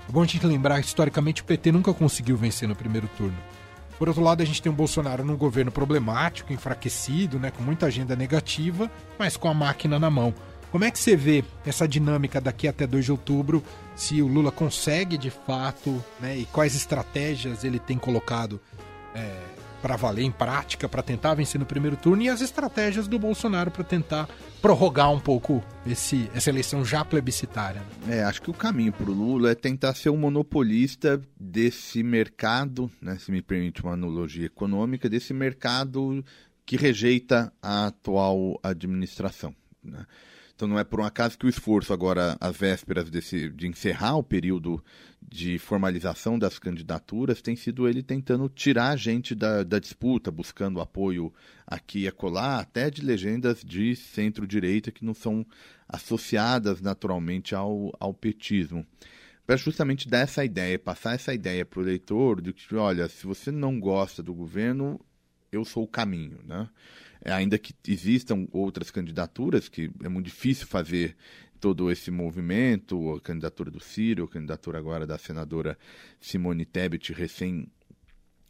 [0.07, 3.37] É bom a gente lembrar historicamente, o PT nunca conseguiu vencer no primeiro turno.
[3.97, 7.85] Por outro lado, a gente tem o Bolsonaro num governo problemático, enfraquecido, né, com muita
[7.85, 10.33] agenda negativa, mas com a máquina na mão.
[10.71, 13.63] Como é que você vê essa dinâmica daqui até 2 de outubro?
[13.95, 18.59] Se o Lula consegue de fato, né, e quais estratégias ele tem colocado
[19.13, 19.52] é,
[19.83, 23.69] para valer em prática, para tentar vencer no primeiro turno, e as estratégias do Bolsonaro
[23.69, 24.29] para tentar
[24.61, 27.81] prorrogar um pouco esse, essa eleição já plebiscitária.
[28.05, 28.19] Né?
[28.19, 32.89] É, acho que o caminho para o Lula é tentar ser um monopolista desse mercado,
[33.01, 36.23] né, se me permite uma analogia econômica, desse mercado
[36.65, 39.53] que rejeita a atual administração.
[39.83, 40.05] Né?
[40.55, 44.15] Então não é por um acaso que o esforço agora, às vésperas desse, de encerrar
[44.15, 44.81] o período
[45.33, 50.79] de formalização das candidaturas, tem sido ele tentando tirar a gente da, da disputa, buscando
[50.79, 51.33] apoio
[51.65, 55.43] aqui e acolá, até de legendas de centro-direita que não são
[55.89, 58.85] associadas naturalmente ao, ao petismo.
[59.43, 63.25] Para justamente dar essa ideia, passar essa ideia para o eleitor de que, olha, se
[63.25, 65.03] você não gosta do governo,
[65.51, 66.69] eu sou o caminho, né?
[67.25, 71.15] É, ainda que existam outras candidaturas, que é muito difícil fazer
[71.63, 75.77] todo esse movimento, a candidatura do Ciro, a candidatura agora da senadora
[76.19, 77.69] Simone Tebet, recém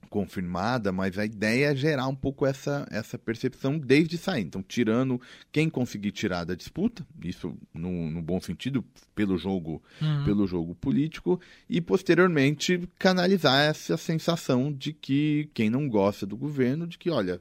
[0.10, 4.42] confirmada, mas a ideia é gerar um pouco essa, essa percepção desde sair.
[4.42, 5.22] Então, tirando
[5.52, 10.26] quem conseguir tirar da disputa, isso no, no bom sentido, pelo jogo, uhum.
[10.26, 16.88] pelo jogo político, e posteriormente canalizar essa sensação de que quem não gosta do governo,
[16.88, 17.40] de que, olha,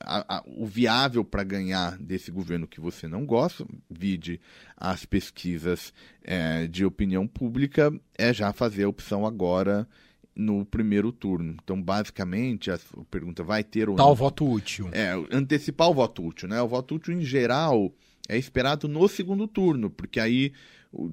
[0.00, 4.40] a, a, o viável para ganhar desse governo que você não gosta, vide
[4.76, 9.88] as pesquisas é, de opinião pública, é já fazer a opção agora
[10.34, 11.56] no primeiro turno.
[11.62, 12.78] Então, basicamente, a
[13.10, 14.14] pergunta vai ter ou Tal não.
[14.14, 14.88] voto útil.
[14.92, 16.62] É, antecipar o voto útil, né?
[16.62, 17.92] O voto útil, em geral,
[18.28, 20.52] é esperado no segundo turno, porque aí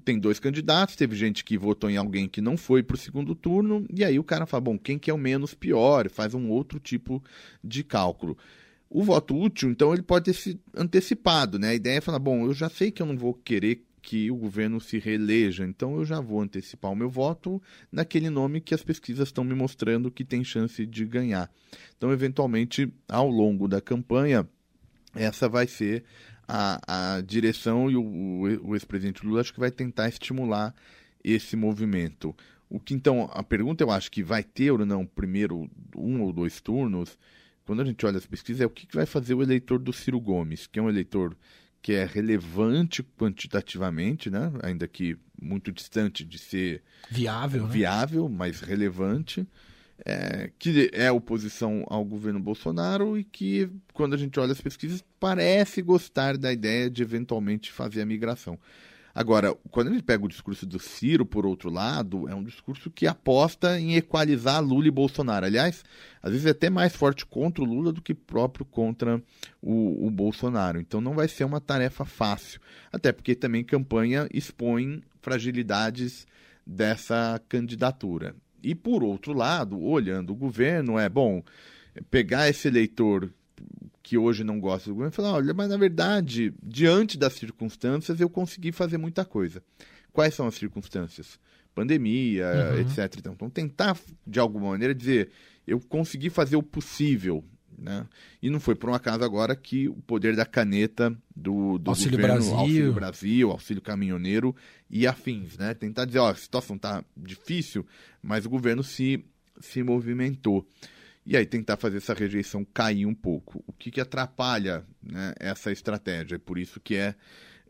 [0.06, 3.36] tem dois candidatos, teve gente que votou em alguém que não foi para o segundo
[3.36, 6.10] turno, e aí o cara fala, bom, quem que é o menos pior?
[6.10, 7.22] Faz um outro tipo
[7.64, 8.38] de cálculo.
[8.90, 11.70] O voto útil, então, ele pode ter antecipado, né?
[11.70, 14.36] A ideia é falar, bom, eu já sei que eu não vou querer que o
[14.36, 17.60] governo se reeleja, então eu já vou antecipar o meu voto
[17.92, 21.52] naquele nome que as pesquisas estão me mostrando que tem chance de ganhar.
[21.98, 24.48] Então, eventualmente, ao longo da campanha,
[25.16, 26.04] essa vai ser
[26.48, 30.76] a, a direção e o, o ex-presidente Lula acho que vai tentar estimular
[31.24, 32.36] esse movimento.
[32.70, 36.32] O que então, a pergunta eu acho que vai ter ou não primeiro um ou
[36.32, 37.18] dois turnos,
[37.66, 40.20] quando a gente olha as pesquisas, é o que vai fazer o eleitor do Ciro
[40.20, 41.36] Gomes, que é um eleitor
[41.82, 44.52] que é relevante quantitativamente, né?
[44.64, 48.36] ainda que muito distante de ser viável, viável né?
[48.38, 49.48] mas relevante,
[50.04, 55.04] é, que é oposição ao governo Bolsonaro e que, quando a gente olha as pesquisas,
[55.20, 58.58] parece gostar da ideia de eventualmente fazer a migração.
[59.16, 63.08] Agora, quando gente pega o discurso do Ciro, por outro lado, é um discurso que
[63.08, 65.46] aposta em equalizar Lula e Bolsonaro.
[65.46, 65.86] Aliás,
[66.22, 69.24] às vezes é até mais forte contra o Lula do que próprio contra
[69.62, 70.82] o, o Bolsonaro.
[70.82, 72.60] Então não vai ser uma tarefa fácil.
[72.92, 76.28] Até porque também campanha expõe fragilidades
[76.68, 78.36] dessa candidatura.
[78.62, 81.42] E por outro lado, olhando o governo, é bom
[82.12, 83.32] pegar esse eleitor
[84.06, 88.30] que hoje não gosta do governo, falar, olha, mas na verdade, diante das circunstâncias, eu
[88.30, 89.64] consegui fazer muita coisa.
[90.14, 91.40] Quais são as circunstâncias?
[91.74, 92.80] Pandemia, uhum.
[92.82, 93.16] etc.
[93.18, 95.32] Então, tentar, de alguma maneira, dizer,
[95.66, 97.44] eu consegui fazer o possível.
[97.76, 98.06] Né?
[98.44, 102.20] E não foi por um acaso agora que o poder da caneta do, do Auxílio
[102.20, 102.58] governo, Brasil.
[102.58, 104.56] Auxílio Brasil, Auxílio Caminhoneiro
[104.88, 105.74] e afins, né?
[105.74, 107.84] Tentar dizer, ó, a situação está difícil,
[108.22, 109.26] mas o governo se,
[109.60, 110.66] se movimentou
[111.26, 113.64] e aí tentar fazer essa rejeição cair um pouco.
[113.66, 116.36] O que, que atrapalha né, essa estratégia?
[116.36, 117.16] É por isso que é,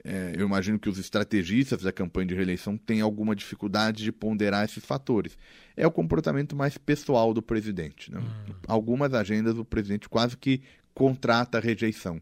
[0.03, 4.65] é, eu imagino que os estrategistas da campanha de reeleição têm alguma dificuldade de ponderar
[4.65, 5.37] esses fatores.
[5.75, 8.11] É o comportamento mais pessoal do presidente.
[8.11, 8.19] Né?
[8.19, 8.53] Hum.
[8.67, 10.61] Algumas agendas o presidente quase que
[10.93, 12.21] contrata a rejeição.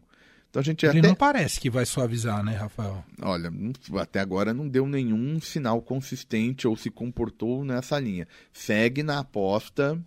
[0.50, 1.08] Então a gente Ele até...
[1.08, 3.04] não parece que vai suavizar, né, Rafael?
[3.20, 3.52] Olha,
[4.00, 8.28] até agora não deu nenhum sinal consistente ou se comportou nessa linha.
[8.52, 10.00] Segue na aposta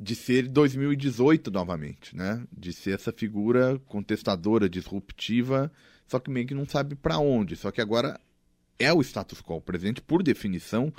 [0.00, 2.46] de ser 2018 novamente, né?
[2.56, 5.72] De ser essa figura contestadora, disruptiva,
[6.06, 7.56] só que meio que não sabe para onde.
[7.56, 8.18] Só que agora
[8.78, 9.56] é o status quo.
[9.56, 10.92] O presidente, por definição,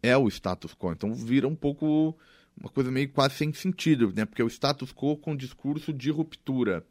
[0.00, 0.92] é o status quo.
[0.92, 2.16] Então vira um pouco
[2.56, 4.24] uma coisa meio quase sem sentido, né?
[4.24, 6.86] Porque é o status quo com discurso de ruptura.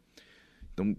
[0.74, 0.94] Então,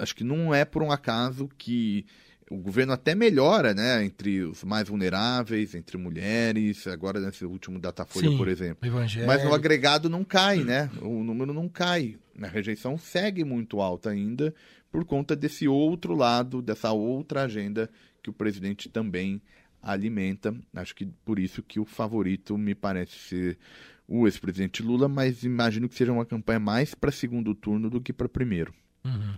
[0.00, 2.04] acho que não é por um acaso que
[2.52, 8.28] o governo até melhora, né, entre os mais vulneráveis, entre mulheres, agora nesse último Datafolha,
[8.28, 8.78] Sim, por exemplo.
[9.26, 10.90] Mas no agregado não cai, né?
[11.00, 12.18] O número não cai.
[12.40, 14.54] A rejeição segue muito alta ainda
[14.90, 17.88] por conta desse outro lado, dessa outra agenda
[18.22, 19.40] que o presidente também
[19.82, 20.54] alimenta.
[20.74, 23.58] Acho que por isso que o favorito me parece ser
[24.06, 28.12] o ex-presidente Lula, mas imagino que seja uma campanha mais para segundo turno do que
[28.12, 28.74] para primeiro.
[29.04, 29.34] Uhum.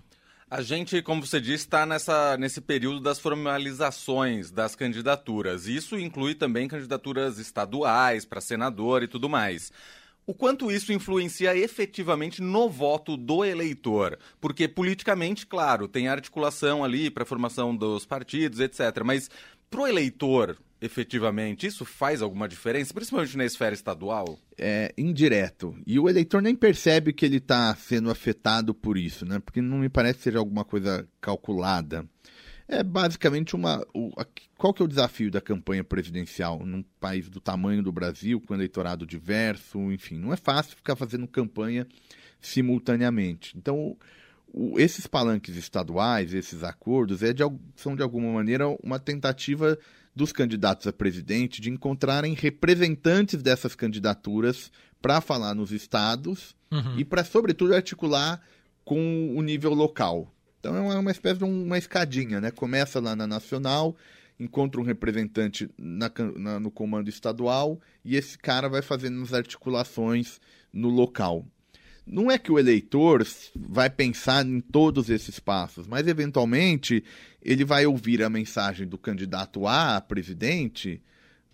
[0.50, 1.86] A gente, como você disse, está
[2.38, 5.66] nesse período das formalizações das candidaturas.
[5.66, 9.72] Isso inclui também candidaturas estaduais para senador e tudo mais.
[10.26, 14.18] o quanto isso influencia efetivamente no voto do eleitor.
[14.40, 19.02] Porque politicamente, claro, tem articulação ali para a formação dos partidos, etc.
[19.04, 19.30] Mas
[19.70, 24.38] para o eleitor, efetivamente, isso faz alguma diferença, principalmente na esfera estadual?
[24.58, 25.74] É indireto.
[25.86, 29.38] E o eleitor nem percebe que ele está sendo afetado por isso, né?
[29.38, 32.06] Porque não me parece ser alguma coisa calculada.
[32.68, 33.86] É basicamente uma.
[33.94, 34.26] O, a,
[34.58, 38.54] qual que é o desafio da campanha presidencial num país do tamanho do Brasil, com
[38.54, 41.86] eleitorado diverso, enfim, não é fácil ficar fazendo campanha
[42.40, 43.56] simultaneamente.
[43.56, 43.96] Então,
[44.52, 47.42] o, esses palanques estaduais, esses acordos, é de,
[47.74, 49.78] são de alguma maneira uma tentativa
[50.14, 54.70] dos candidatos a presidente de encontrarem representantes dessas candidaturas
[55.02, 56.98] para falar nos estados uhum.
[56.98, 58.40] e para, sobretudo, articular
[58.84, 60.32] com o nível local.
[60.60, 62.50] Então é uma espécie de uma escadinha, né?
[62.50, 63.94] Começa lá na nacional,
[64.40, 70.40] encontra um representante na, na, no comando estadual e esse cara vai fazendo as articulações
[70.72, 71.44] no local.
[72.06, 77.02] Não é que o eleitor vai pensar em todos esses passos, mas eventualmente
[77.42, 81.00] ele vai ouvir a mensagem do candidato A a presidente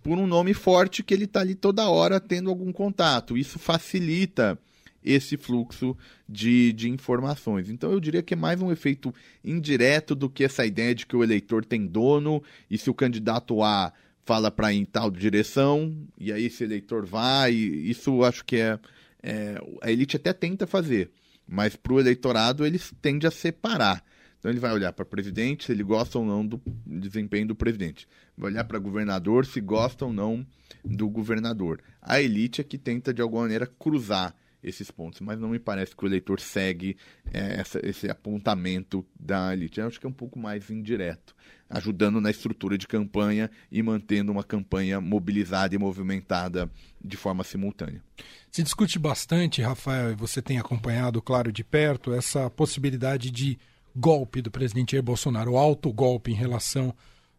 [0.02, 3.36] por um nome forte que ele está ali toda hora tendo algum contato.
[3.36, 4.58] Isso facilita
[5.04, 5.96] esse fluxo
[6.28, 7.70] de, de informações.
[7.70, 11.16] Então eu diria que é mais um efeito indireto do que essa ideia de que
[11.16, 13.92] o eleitor tem dono e se o candidato A
[14.24, 18.78] fala para ir em tal direção, e aí esse eleitor vai, isso acho que é,
[19.22, 21.10] é a elite até tenta fazer,
[21.46, 24.04] mas para o eleitorado eles tendem a separar.
[24.38, 28.08] Então ele vai olhar para presidente, se ele gosta ou não do desempenho do presidente.
[28.36, 30.46] Vai olhar para governador, se gosta ou não
[30.82, 31.82] do governador.
[32.00, 35.94] A elite é que tenta, de alguma maneira, cruzar esses pontos, mas não me parece
[35.94, 36.96] que o eleitor segue
[37.32, 39.80] é, essa, esse apontamento da elite.
[39.80, 41.34] Eu acho que é um pouco mais indireto,
[41.70, 46.70] ajudando na estrutura de campanha e mantendo uma campanha mobilizada e movimentada
[47.02, 48.02] de forma simultânea.
[48.50, 53.56] Se discute bastante, Rafael, e você tem acompanhado, claro, de perto, essa possibilidade de
[53.94, 56.92] golpe do presidente Jair Bolsonaro, o alto golpe em relação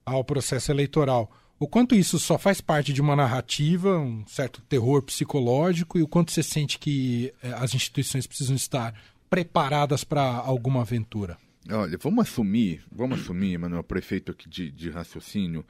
[0.05, 1.29] ao processo eleitoral
[1.61, 6.07] o quanto isso só faz parte de uma narrativa, um certo terror psicológico, e o
[6.07, 8.95] quanto você sente que eh, as instituições precisam estar
[9.29, 11.37] preparadas para alguma aventura?
[11.69, 15.65] Olha, vamos assumir, vamos assumir, Manuel, prefeito aqui de, de raciocínio,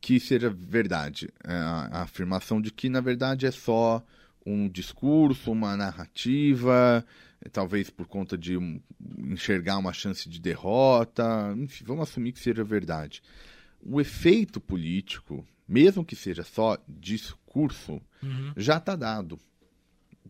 [0.00, 4.02] que seja verdade é, a, a afirmação de que, na verdade, é só
[4.46, 7.04] um discurso, uma narrativa,
[7.52, 8.80] talvez por conta de um,
[9.18, 13.22] enxergar uma chance de derrota, enfim, vamos assumir que seja verdade
[13.84, 18.52] o efeito político, mesmo que seja só discurso, uhum.
[18.56, 19.38] já está dado.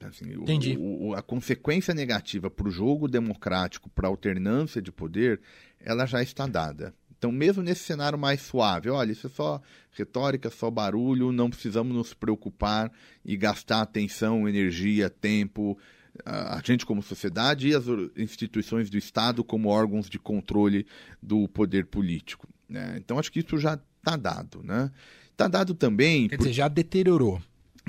[0.03, 0.77] Assim, Entendi.
[0.77, 5.41] O, o, a consequência negativa para o jogo democrático, para a alternância de poder,
[5.81, 6.95] ela já está dada.
[7.17, 11.97] Então, mesmo nesse cenário mais suave, olha, isso é só retórica, só barulho, não precisamos
[11.97, 12.93] nos preocupar
[13.25, 15.79] e gastar atenção, energia, tempo,
[16.25, 17.85] a gente como sociedade e as
[18.17, 20.87] instituições do Estado como órgãos de controle
[21.23, 22.47] do poder político.
[22.69, 22.97] Né?
[22.99, 24.63] Então acho que isso já está dado.
[24.63, 24.91] Né?
[25.31, 26.29] Está dado também.
[26.29, 26.43] Quer por...
[26.43, 27.41] dizer, já deteriorou.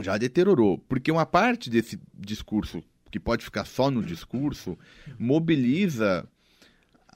[0.01, 0.77] Já deteriorou.
[0.89, 4.77] Porque uma parte desse discurso, que pode ficar só no discurso,
[5.17, 6.27] mobiliza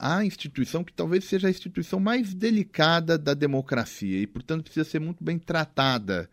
[0.00, 4.98] a instituição que talvez seja a instituição mais delicada da democracia e, portanto, precisa ser
[4.98, 6.30] muito bem tratada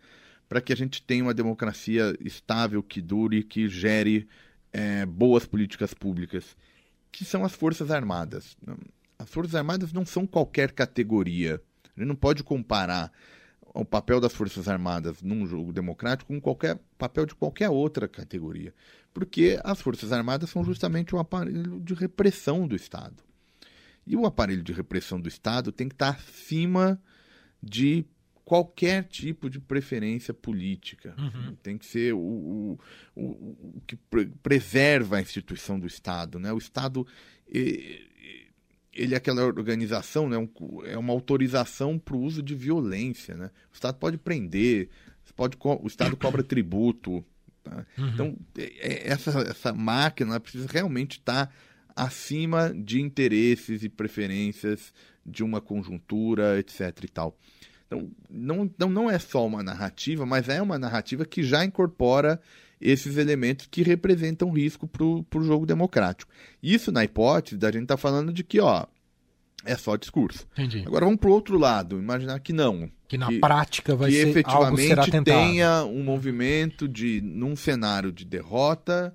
[0.48, 4.26] para que a gente tenha uma democracia estável, que dure, que gere
[4.72, 6.56] é, boas políticas públicas,
[7.12, 8.56] que são as Forças Armadas.
[9.20, 11.62] As Forças Armadas não são qualquer categoria.
[11.96, 13.12] A gente não pode comparar
[13.82, 18.74] o papel das Forças Armadas num jogo democrático com qualquer papel de qualquer outra categoria.
[19.14, 23.24] Porque as Forças Armadas são justamente um aparelho de repressão do Estado.
[24.06, 27.02] E o aparelho de repressão do Estado tem que estar acima
[27.62, 28.06] de
[28.46, 31.14] qualquer tipo de preferência política.
[31.18, 31.56] Uhum.
[31.62, 32.80] Tem que ser o, o,
[33.14, 33.24] o,
[33.78, 36.40] o que pre preserva a instituição do Estado.
[36.40, 36.54] Né?
[36.54, 37.06] O Estado
[38.98, 40.50] ele é aquela organização, né, um,
[40.86, 43.36] é uma autorização para o uso de violência.
[43.36, 43.52] Né?
[43.72, 44.90] O Estado pode prender,
[45.36, 47.24] pode, o Estado cobra tributo.
[47.64, 47.86] Tá?
[47.98, 48.08] Uhum.
[48.10, 51.54] Então, é, é, essa, essa máquina precisa realmente estar
[51.96, 54.92] acima de interesses e preferências
[55.26, 57.04] de uma conjuntura, etc.
[57.04, 57.38] e tal.
[57.86, 62.40] Então, não, não, não é só uma narrativa, mas é uma narrativa que já incorpora
[62.80, 66.32] esses elementos que representam risco para o jogo democrático.
[66.62, 68.86] Isso na hipótese da gente estar tá falando de que, ó,
[69.66, 70.48] é só discurso.
[70.54, 70.84] Entendi.
[70.86, 72.90] Agora vamos para o outro lado, imaginar que não.
[73.08, 77.56] Que na que, prática vai que ser efetivamente algo será tenha um movimento de, num
[77.56, 79.14] cenário de derrota,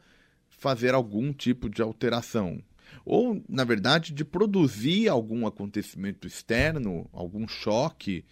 [0.49, 2.63] fazer algum tipo de alteração.
[3.05, 8.25] Ou, na verdade, de produzir algum acontecimento externo, algum choque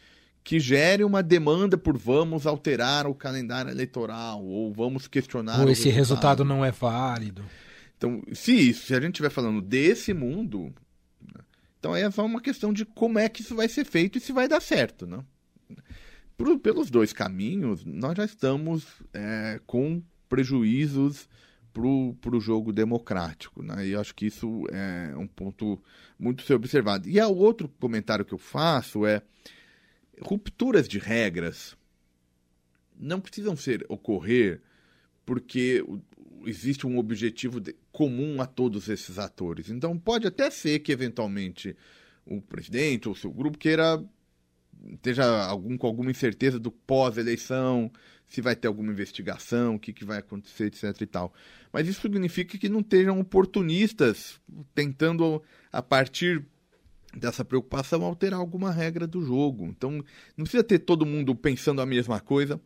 [0.43, 5.61] que gere uma demanda por vamos alterar o calendário eleitoral ou vamos questionar.
[5.61, 6.41] Ou esse resultado.
[6.41, 7.45] resultado não é válido.
[7.97, 10.73] Então, se, se a gente estiver falando desse mundo,
[11.79, 14.33] então é só uma questão de como é que isso vai ser feito e se
[14.33, 15.07] vai dar certo.
[15.07, 15.23] Né?
[16.37, 21.29] Por, pelos dois caminhos, nós já estamos é, com prejuízos
[21.73, 21.83] para
[22.37, 23.63] o jogo democrático.
[23.63, 23.89] Né?
[23.89, 25.79] E eu acho que isso é um ponto
[26.19, 27.09] muito ser observado.
[27.09, 29.23] E o outro comentário que eu faço é
[30.23, 31.77] rupturas de regras
[32.99, 34.61] não precisam ser ocorrer
[35.25, 35.85] porque
[36.45, 39.71] existe um objetivo de, comum a todos esses atores.
[39.71, 41.77] Então pode até ser que eventualmente
[42.25, 44.05] o presidente ou seu grupo queira
[44.95, 47.91] esteja algum, com alguma incerteza do pós-eleição,
[48.27, 51.35] se vai ter alguma investigação, o que, que vai acontecer, etc e tal.
[51.73, 54.41] Mas isso significa que não estejam oportunistas
[54.75, 55.43] tentando,
[55.73, 56.47] a partir
[57.17, 59.67] dessa preocupação, alterar alguma regra do jogo.
[59.67, 60.05] Então,
[60.37, 62.61] não precisa ter todo mundo pensando a mesma coisa,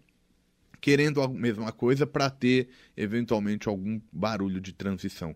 [0.80, 5.34] querendo a mesma coisa para ter, eventualmente, algum barulho de transição.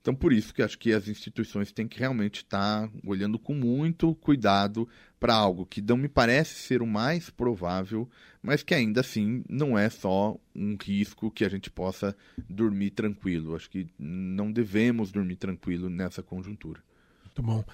[0.00, 4.14] Então, por isso que acho que as instituições têm que realmente estar olhando com muito
[4.14, 4.88] cuidado
[5.20, 8.08] para algo que não me parece ser o mais provável,
[8.40, 12.16] mas que ainda assim não é só um risco que a gente possa
[12.48, 13.54] dormir tranquilo.
[13.54, 16.80] Acho que não devemos dormir tranquilo nessa conjuntura.
[17.24, 17.64] Muito bom.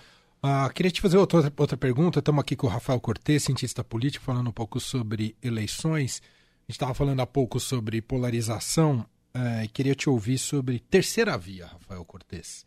[0.45, 2.19] Uh, queria te fazer outra, outra pergunta.
[2.19, 6.21] Estamos aqui com o Rafael Cortes, cientista político, falando um pouco sobre eleições.
[6.21, 11.67] A gente estava falando há pouco sobre polarização uh, queria te ouvir sobre terceira via,
[11.67, 12.67] Rafael Cortes.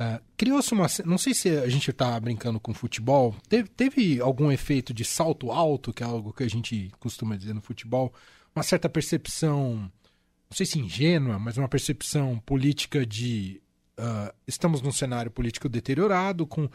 [0.00, 0.86] Uh, Criou-se uma.
[1.04, 3.34] Não sei se a gente está brincando com futebol.
[3.48, 7.54] Teve, teve, algum efeito de salto alto, que é algo que a gente costuma dizer
[7.54, 8.12] no futebol?
[8.54, 9.90] Uma certa percepção,
[10.48, 13.60] não sei se ingênua, mas uma percepção política de.
[13.98, 16.70] Uh, estamos num cenário político deteriorado, com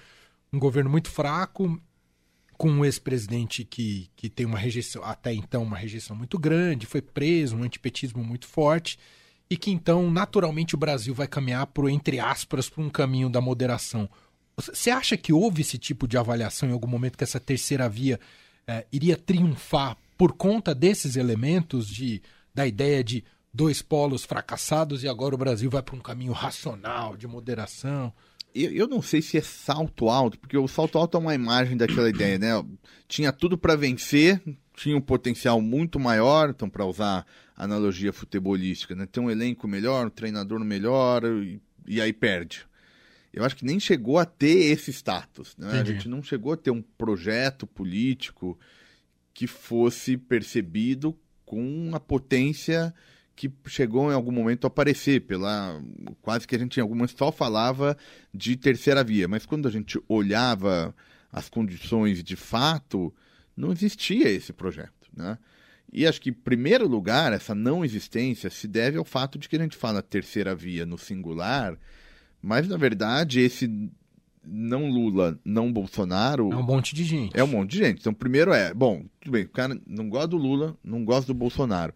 [0.54, 1.82] um governo muito fraco,
[2.56, 7.02] com um ex-presidente que, que tem uma rejeição, até então, uma rejeição muito grande, foi
[7.02, 8.98] preso, um antipetismo muito forte
[9.50, 13.42] e que então, naturalmente, o Brasil vai caminhar por, entre aspas, por um caminho da
[13.42, 14.10] moderação.
[14.56, 18.20] Você acha que houve esse tipo de avaliação em algum momento que essa terceira via
[18.68, 22.22] eh, iria triunfar por conta desses elementos de,
[22.54, 23.24] da ideia de
[23.54, 28.14] dois polos fracassados e agora o Brasil vai para um caminho racional, de moderação?
[28.54, 31.76] Eu, eu, não sei se é salto alto, porque o salto alto é uma imagem
[31.76, 32.50] daquela ideia, né?
[33.08, 34.42] Tinha tudo para vencer,
[34.76, 37.26] tinha um potencial muito maior, então para usar
[37.58, 39.06] analogia futebolística, né?
[39.06, 42.66] Tem um elenco melhor, um treinador melhor e, e, aí perde.
[43.34, 45.82] Eu acho que nem chegou a ter esse status, né?
[45.82, 48.58] A gente não chegou a ter um projeto político
[49.34, 52.94] que fosse percebido com a potência
[53.36, 55.82] que chegou em algum momento a aparecer pela
[56.22, 57.98] quase que a gente em algum momento só falava
[58.34, 60.96] de terceira via, mas quando a gente olhava
[61.32, 63.14] as condições de fato,
[63.58, 65.38] não existia esse projeto, né?
[65.92, 69.56] E acho que, em primeiro lugar, essa não existência se deve ao fato de que
[69.56, 71.78] a gente fala terceira via no singular,
[72.42, 73.70] mas, na verdade, esse
[74.44, 76.52] não Lula, não Bolsonaro.
[76.52, 77.40] É um monte de gente.
[77.40, 78.00] É um monte de gente.
[78.00, 81.38] Então, primeiro é, bom, tudo bem, o cara não gosta do Lula, não gosta do
[81.38, 81.94] Bolsonaro.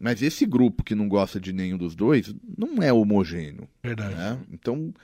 [0.00, 3.68] Mas esse grupo que não gosta de nenhum dos dois não é homogêneo.
[3.82, 4.14] Verdade.
[4.14, 4.38] Né?
[4.50, 4.94] Então,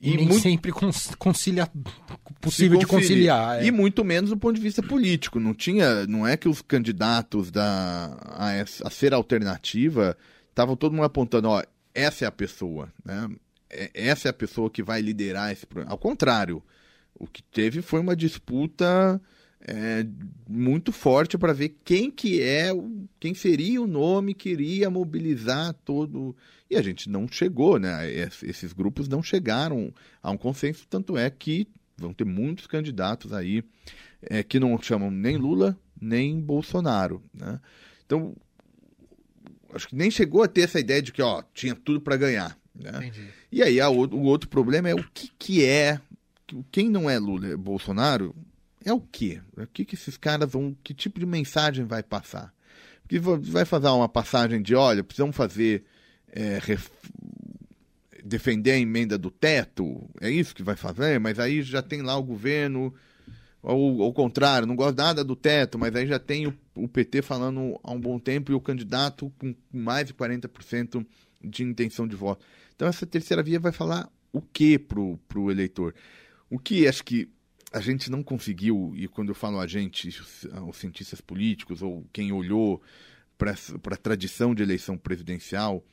[0.00, 0.40] e, nem muito...
[0.40, 0.72] sempre
[1.18, 1.68] concilia...
[2.40, 3.62] possível de conciliar.
[3.62, 3.66] É.
[3.66, 5.38] E muito menos do ponto de vista político.
[5.38, 10.16] Não tinha, não é que os candidatos da a, a ser alternativa
[10.48, 11.62] estavam todo mundo apontando, ó,
[11.94, 13.28] essa é a pessoa, né?
[13.68, 15.92] É, essa é a pessoa que vai liderar esse programa.
[15.92, 16.62] Ao contrário,
[17.14, 19.20] o que teve foi uma disputa
[19.60, 20.06] é,
[20.48, 22.70] muito forte para ver quem que é,
[23.18, 26.36] quem seria o nome que iria mobilizar todo.
[26.70, 28.10] E a gente não chegou, né?
[28.10, 29.92] Esses grupos não chegaram
[30.22, 33.64] a um consenso, tanto é que vão ter muitos candidatos aí
[34.22, 37.60] é, que não chamam nem Lula nem Bolsonaro, né?
[38.06, 38.36] Então,
[39.74, 42.56] acho que nem chegou a ter essa ideia de que ó, tinha tudo para ganhar.
[42.74, 43.12] Né?
[43.50, 46.00] E aí a, o outro problema é o que, que é.
[46.70, 48.34] Quem não é Lula e Bolsonaro
[48.84, 49.40] é o quê?
[49.56, 50.76] O que, que esses caras vão.
[50.82, 52.52] Que tipo de mensagem vai passar?
[53.02, 55.84] Porque vai fazer uma passagem de: olha, precisamos fazer.
[56.30, 56.90] É, ref...
[58.22, 62.18] defender a emenda do teto, é isso que vai fazer, mas aí já tem lá
[62.18, 62.94] o governo,
[63.62, 67.22] ou ao contrário, não gosta nada do teto, mas aí já tem o, o PT
[67.22, 71.04] falando há um bom tempo e o candidato com mais de 40%
[71.42, 72.44] de intenção de voto.
[72.76, 75.94] Então essa terceira via vai falar o que para o eleitor?
[76.50, 77.28] O que acho que
[77.72, 82.32] a gente não conseguiu, e quando eu falo a gente, os cientistas políticos ou quem
[82.32, 82.82] olhou
[83.36, 85.84] para a tradição de eleição presidencial,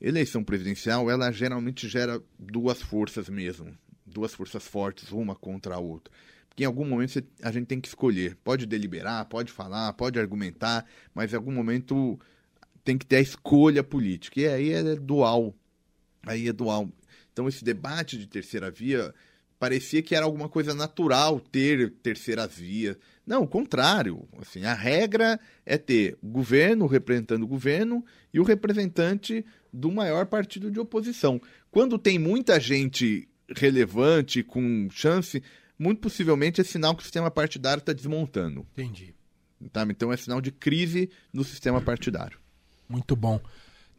[0.00, 6.12] eleição presidencial ela geralmente gera duas forças mesmo, duas forças fortes, uma contra a outra.
[6.48, 8.36] Porque em algum momento a gente tem que escolher.
[8.42, 10.84] Pode deliberar, pode falar, pode argumentar,
[11.14, 12.18] mas em algum momento
[12.84, 14.40] tem que ter a escolha política.
[14.40, 15.54] E aí é dual.
[16.26, 16.90] Aí é dual.
[17.32, 19.14] Então esse debate de terceira via
[19.60, 22.98] parecia que era alguma coisa natural ter terceira via.
[23.26, 24.26] Não, o contrário.
[24.40, 28.02] Assim, a regra é ter governo representando o governo
[28.32, 31.38] e o representante do maior partido de oposição.
[31.70, 35.42] Quando tem muita gente relevante, com chance,
[35.78, 38.66] muito possivelmente é sinal que o sistema partidário está desmontando.
[38.72, 39.14] Entendi.
[39.70, 39.86] Tá?
[39.90, 42.38] Então é sinal de crise no sistema partidário.
[42.88, 43.38] Muito bom.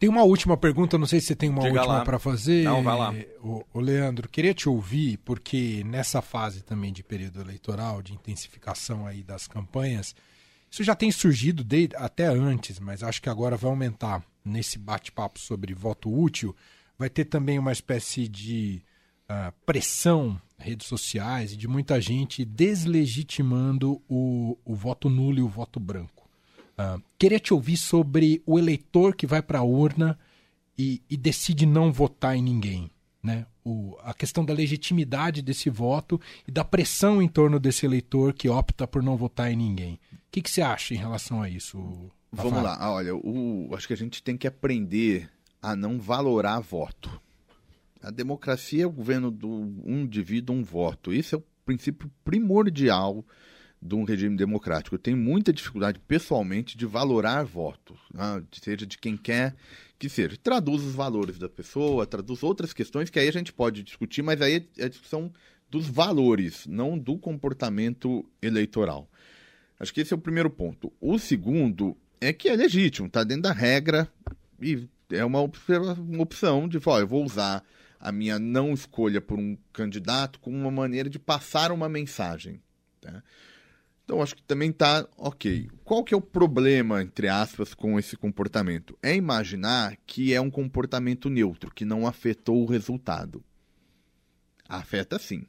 [0.02, 2.64] Tem uma última pergunta, não sei se você tem uma Diga última para fazer.
[2.64, 3.14] Não, vai lá.
[3.40, 9.06] O, o Leandro, queria te ouvir, porque nessa fase também de período eleitoral, de intensificação
[9.06, 10.16] aí das campanhas,
[10.72, 11.64] isso já tem surgido
[11.98, 16.56] até antes, mas acho que agora vai aumentar nesse bate-papo sobre voto útil.
[16.98, 18.82] Vai ter também uma espécie de
[19.30, 25.48] uh, pressão redes sociais e de muita gente deslegitimando o, o voto nulo e o
[25.48, 26.21] voto branco.
[26.82, 30.18] Uh, queria te ouvir sobre o eleitor que vai para a urna
[30.78, 32.90] e, e, decide não votar em ninguém.
[33.22, 33.46] Né?
[33.64, 38.50] O, a questão da legitimidade desse voto e da pressão em torno desse eleitor que
[38.50, 40.00] opta por não votar em ninguém.
[40.12, 41.78] O que, que você acha em relação a isso?
[41.78, 42.50] Rafael?
[42.50, 42.78] Vamos lá.
[42.80, 45.30] Ah, olha, o, acho que a gente tem que aprender
[45.62, 47.22] a não valorar voto.
[48.02, 49.48] A democracia é o governo do
[49.86, 51.14] um indivíduo, um voto.
[51.14, 53.24] Esse é o princípio primordial
[53.82, 54.96] de um regime democrático.
[54.96, 58.44] Eu tenho muita dificuldade, pessoalmente, de valorar votos, né?
[58.52, 59.56] seja de quem quer
[59.98, 60.38] que seja.
[60.42, 64.42] Traduz os valores da pessoa, traduz outras questões que aí a gente pode discutir, mas
[64.42, 65.32] aí é a discussão
[65.70, 69.10] dos valores, não do comportamento eleitoral.
[69.80, 70.94] Acho que esse é o primeiro ponto.
[71.00, 74.08] O segundo é que é legítimo, está dentro da regra
[74.62, 77.64] e é uma, opção de, ó, eu vou usar
[78.00, 82.62] a minha não escolha por um candidato como uma maneira de passar uma mensagem.
[83.00, 83.24] Tá?
[84.12, 85.70] Então acho que também está ok.
[85.86, 89.00] Qual que é o problema, entre aspas, com esse comportamento?
[89.02, 93.42] É imaginar que é um comportamento neutro, que não afetou o resultado.
[94.68, 95.46] Afeta sim.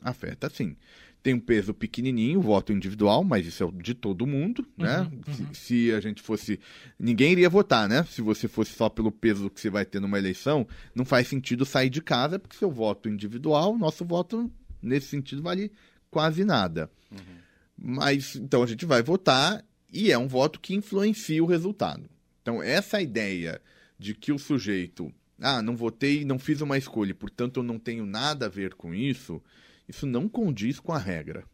[0.00, 0.74] Afeta sim.
[1.22, 5.02] Tem um peso pequenininho, voto individual, mas isso é de todo mundo, né?
[5.02, 5.54] Uhum, uhum.
[5.54, 6.58] Se, se, a gente fosse.
[6.98, 8.02] Ninguém iria votar, né?
[8.10, 11.64] Se você fosse só pelo peso que você vai ter numa eleição, não faz sentido
[11.64, 14.50] sair de casa, porque seu voto individual, nosso voto,
[14.82, 15.70] nesse sentido, vale
[16.10, 16.90] quase nada.
[17.12, 17.41] Uhum.
[17.84, 22.08] Mas então a gente vai votar e é um voto que influencia o resultado.
[22.40, 23.60] Então, essa ideia
[23.98, 28.06] de que o sujeito, ah, não votei, não fiz uma escolha, portanto eu não tenho
[28.06, 29.42] nada a ver com isso,
[29.88, 31.44] isso não condiz com a regra.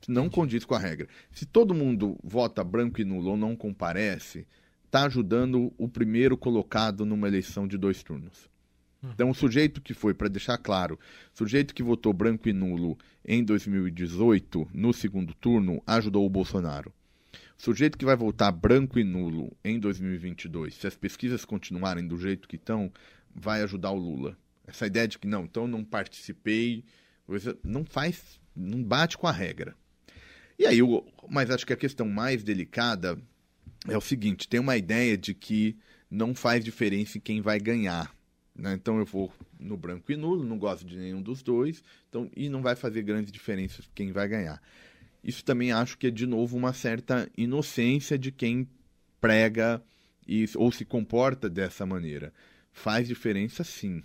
[0.00, 1.08] Isso não condiz com a regra.
[1.30, 4.46] Se todo mundo vota branco e nulo ou não comparece,
[4.86, 8.50] está ajudando o primeiro colocado numa eleição de dois turnos.
[9.02, 10.98] Então, o sujeito que foi, para deixar claro,
[11.32, 16.92] sujeito que votou branco e nulo em 2018, no segundo turno, ajudou o Bolsonaro.
[17.58, 22.16] O sujeito que vai votar branco e nulo em 2022, se as pesquisas continuarem do
[22.16, 22.90] jeito que estão,
[23.34, 24.36] vai ajudar o Lula.
[24.66, 26.84] Essa ideia de que não, então não participei,
[27.62, 29.76] não faz, não bate com a regra.
[30.58, 30.78] E aí,
[31.28, 33.18] mas acho que a questão mais delicada
[33.88, 35.76] é o seguinte: tem uma ideia de que
[36.10, 38.14] não faz diferença em quem vai ganhar.
[38.54, 38.74] Né?
[38.74, 42.48] Então eu vou no branco e nulo, não gosto de nenhum dos dois, então, e
[42.48, 44.60] não vai fazer grande diferença quem vai ganhar.
[45.22, 48.66] Isso também acho que é, de novo, uma certa inocência de quem
[49.20, 49.82] prega
[50.26, 52.32] e, ou se comporta dessa maneira.
[52.72, 54.02] Faz diferença sim.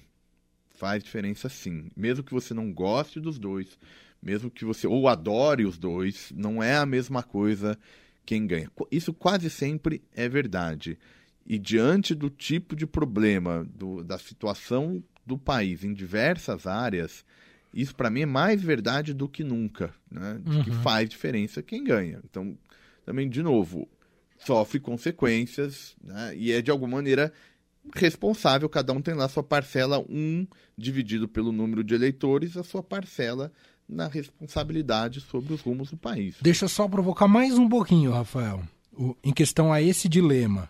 [0.72, 1.89] Faz diferença sim.
[1.95, 3.80] Mesmo que você não goste dos dois,
[4.22, 7.78] mesmo que você ou adore os dois, não é a mesma coisa
[8.26, 8.70] quem ganha.
[8.91, 10.97] Isso quase sempre é verdade.
[11.45, 17.26] E diante do tipo de problema, do, da situação do país em diversas áreas,
[17.73, 20.39] isso para mim é mais verdade do que nunca, né?
[20.43, 20.63] De uhum.
[20.63, 22.21] que faz diferença quem ganha.
[22.23, 22.57] Então,
[23.05, 23.88] também, de novo,
[24.38, 26.34] sofre consequências, né?
[26.36, 27.34] E é de alguma maneira
[27.93, 30.47] responsável, cada um tem lá sua parcela, um
[30.78, 33.51] dividido pelo número de eleitores, a sua parcela
[33.88, 36.36] na responsabilidade sobre os rumos do país.
[36.41, 40.69] Deixa eu só provocar mais um pouquinho, Rafael, o, em questão a esse dilema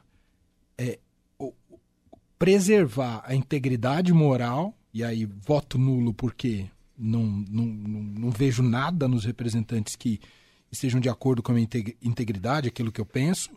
[2.37, 6.65] preservar a integridade moral, e aí voto nulo porque
[6.97, 10.19] não, não, não, não vejo nada nos representantes que
[10.71, 11.67] estejam de acordo com a minha
[12.01, 13.51] integridade, aquilo que eu penso,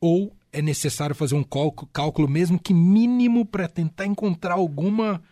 [0.00, 1.44] ou é necessário fazer um
[1.92, 5.22] cálculo, mesmo que mínimo para tentar encontrar alguma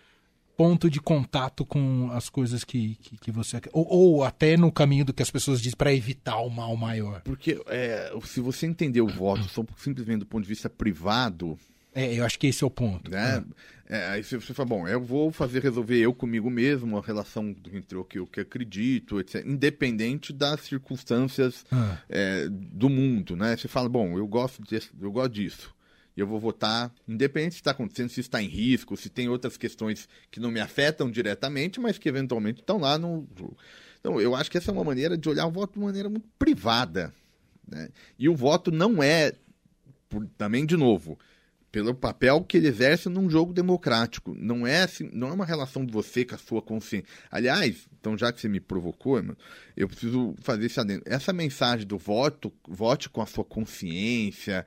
[0.56, 5.06] ponto de contato com as coisas que, que, que você ou, ou, até no caminho
[5.06, 7.22] do que as pessoas dizem para evitar o mal maior.
[7.22, 11.58] Porque é, se você entender o voto simplesmente do ponto de vista privado,
[11.94, 13.10] É, eu acho que esse é o ponto.
[13.10, 13.44] Né?
[13.88, 17.54] É, aí você, você fala, bom, eu vou fazer resolver eu comigo mesmo, a relação
[17.72, 21.98] entre o que eu que acredito, etc., independente das circunstâncias Ah.
[22.08, 23.56] é, do mundo, né?
[23.56, 25.74] Você fala, bom, eu gosto, desse, eu gosto disso.
[26.16, 29.56] E eu vou votar, independente se está acontecendo, se está em risco, se tem outras
[29.56, 33.26] questões que não me afetam diretamente, mas que eventualmente estão lá no.
[33.98, 36.28] Então, eu acho que essa é uma maneira de olhar o voto de maneira muito
[36.38, 37.12] privada.
[37.66, 37.88] Né?
[38.18, 39.32] E o voto não é,
[40.08, 41.18] por- também de novo,
[41.70, 44.34] pelo papel que ele exerce num jogo democrático.
[44.36, 47.08] Não é assim, não é uma relação de você com a sua consciência.
[47.30, 49.22] Aliás, então já que você me provocou,
[49.76, 51.02] eu preciso fazer esse adendo.
[51.06, 54.66] Essa mensagem do voto, vote com a sua consciência,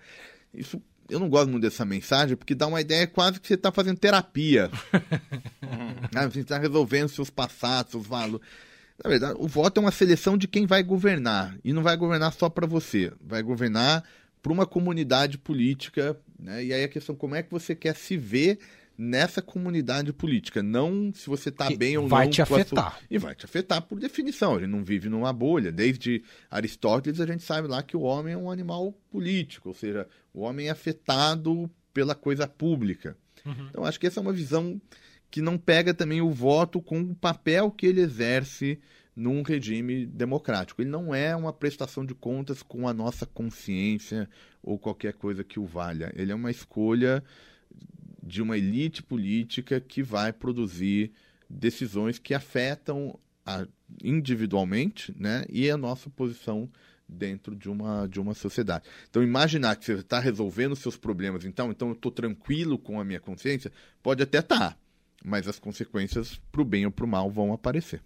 [0.53, 3.71] isso eu não gosto muito dessa mensagem porque dá uma ideia quase que você está
[3.71, 4.69] fazendo terapia.
[6.15, 8.45] Ah, você está resolvendo seus passados, seus valores.
[9.03, 11.57] Na verdade, o voto é uma seleção de quem vai governar.
[11.63, 13.11] E não vai governar só para você.
[13.19, 14.03] Vai governar
[14.39, 16.15] para uma comunidade política.
[16.43, 16.65] Né?
[16.65, 18.59] E aí a questão como é que você quer se ver
[18.97, 20.61] nessa comunidade política.
[20.61, 22.31] Não se você está bem ou vai não.
[22.31, 22.91] te com a afetar.
[22.93, 24.55] sua- E vai te afetar por definição.
[24.55, 25.71] A gente não vive numa bolha.
[25.71, 26.21] Desde
[26.51, 29.69] Aristóteles a gente sabe lá que o homem é um animal político.
[29.69, 33.17] Ou seja, o homem é afetado pela coisa pública.
[33.69, 34.79] Então acho que essa é uma visão
[35.31, 38.79] que não pega também o voto com o papel que ele exerce
[39.15, 40.81] num regime democrático.
[40.81, 44.29] Ele não é uma prestação de contas com a nossa consciência
[44.61, 46.11] ou qualquer coisa que o valha.
[46.15, 47.23] Ele é uma escolha
[48.21, 51.11] de uma elite política que vai produzir
[51.49, 53.67] decisões que afetam a-
[54.03, 56.69] individualmente né, e a nossa posição
[57.07, 58.85] dentro de uma, de uma sociedade.
[59.09, 63.03] Então, imaginar que você está resolvendo seus problemas, então, então eu estou tranquilo com a
[63.03, 64.77] minha consciência, pode até estar,
[65.23, 68.01] mas as consequências, para o bem ou para o mal, vão aparecer.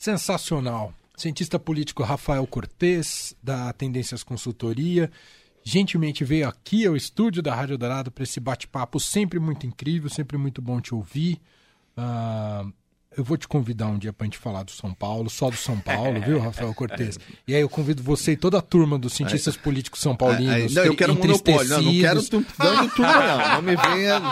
[0.00, 0.94] Sensacional.
[1.14, 5.10] Cientista político Rafael Cortez, da Tendências Consultoria,
[5.62, 10.38] gentilmente veio aqui ao estúdio da Rádio Dourado para esse bate-papo sempre muito incrível, sempre
[10.38, 11.38] muito bom te ouvir.
[11.94, 12.64] Ah,
[13.20, 15.56] eu vou te convidar um dia para a gente falar do São Paulo, só do
[15.56, 17.18] São Paulo, viu, Rafael Cortez?
[17.46, 20.74] E aí eu convido você e toda a turma dos cientistas políticos são paulinos.
[20.74, 21.68] Não, eu quero monopólio.
[21.68, 22.28] Não, não quero entristecidos.
[22.30, 23.54] tu precisando de tudo, não.
[23.56, 24.22] Não me venha.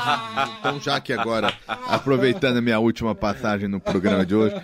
[0.58, 4.56] Então, já que agora, aproveitando a minha última passagem no programa de hoje,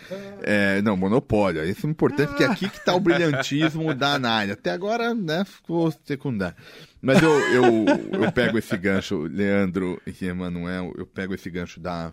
[0.43, 1.63] é, não, monopólio.
[1.69, 4.53] Isso é importante, porque aqui que está o brilhantismo da análise.
[4.53, 6.57] Até agora, né, ficou secundário.
[7.03, 7.85] Mas eu, eu,
[8.23, 12.11] eu pego esse gancho, Leandro e Emanuel, eu pego esse gancho da,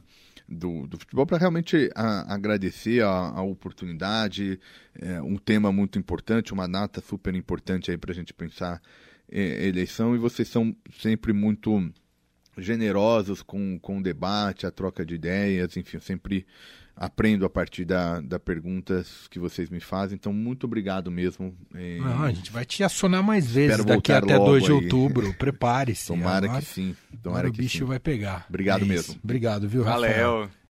[0.52, 4.60] do, do futebol para realmente a- agradecer a, a oportunidade,
[5.00, 8.82] é, um tema muito importante, uma data super importante aí para a gente pensar
[9.32, 10.14] é, eleição.
[10.14, 11.92] E vocês são sempre muito
[12.58, 16.46] generosos com, com o debate, a troca de ideias, enfim, sempre
[16.96, 21.56] aprendo a partir da, da perguntas que vocês me fazem, então muito obrigado mesmo.
[21.74, 24.70] é, Não, a gente vai te acionar mais vezes Espero daqui até logo 2 de
[24.72, 24.76] aí.
[24.76, 25.34] outubro.
[25.40, 26.08] Prepare-se.
[26.08, 27.86] tomara Agora- que sim, tomara o que bicho sim.
[27.86, 28.46] vai pegar.
[28.50, 29.16] Obrigado É mesmo.
[29.24, 30.32] Obrigado, viu, Rafael?
[30.40, 30.61] Valeu.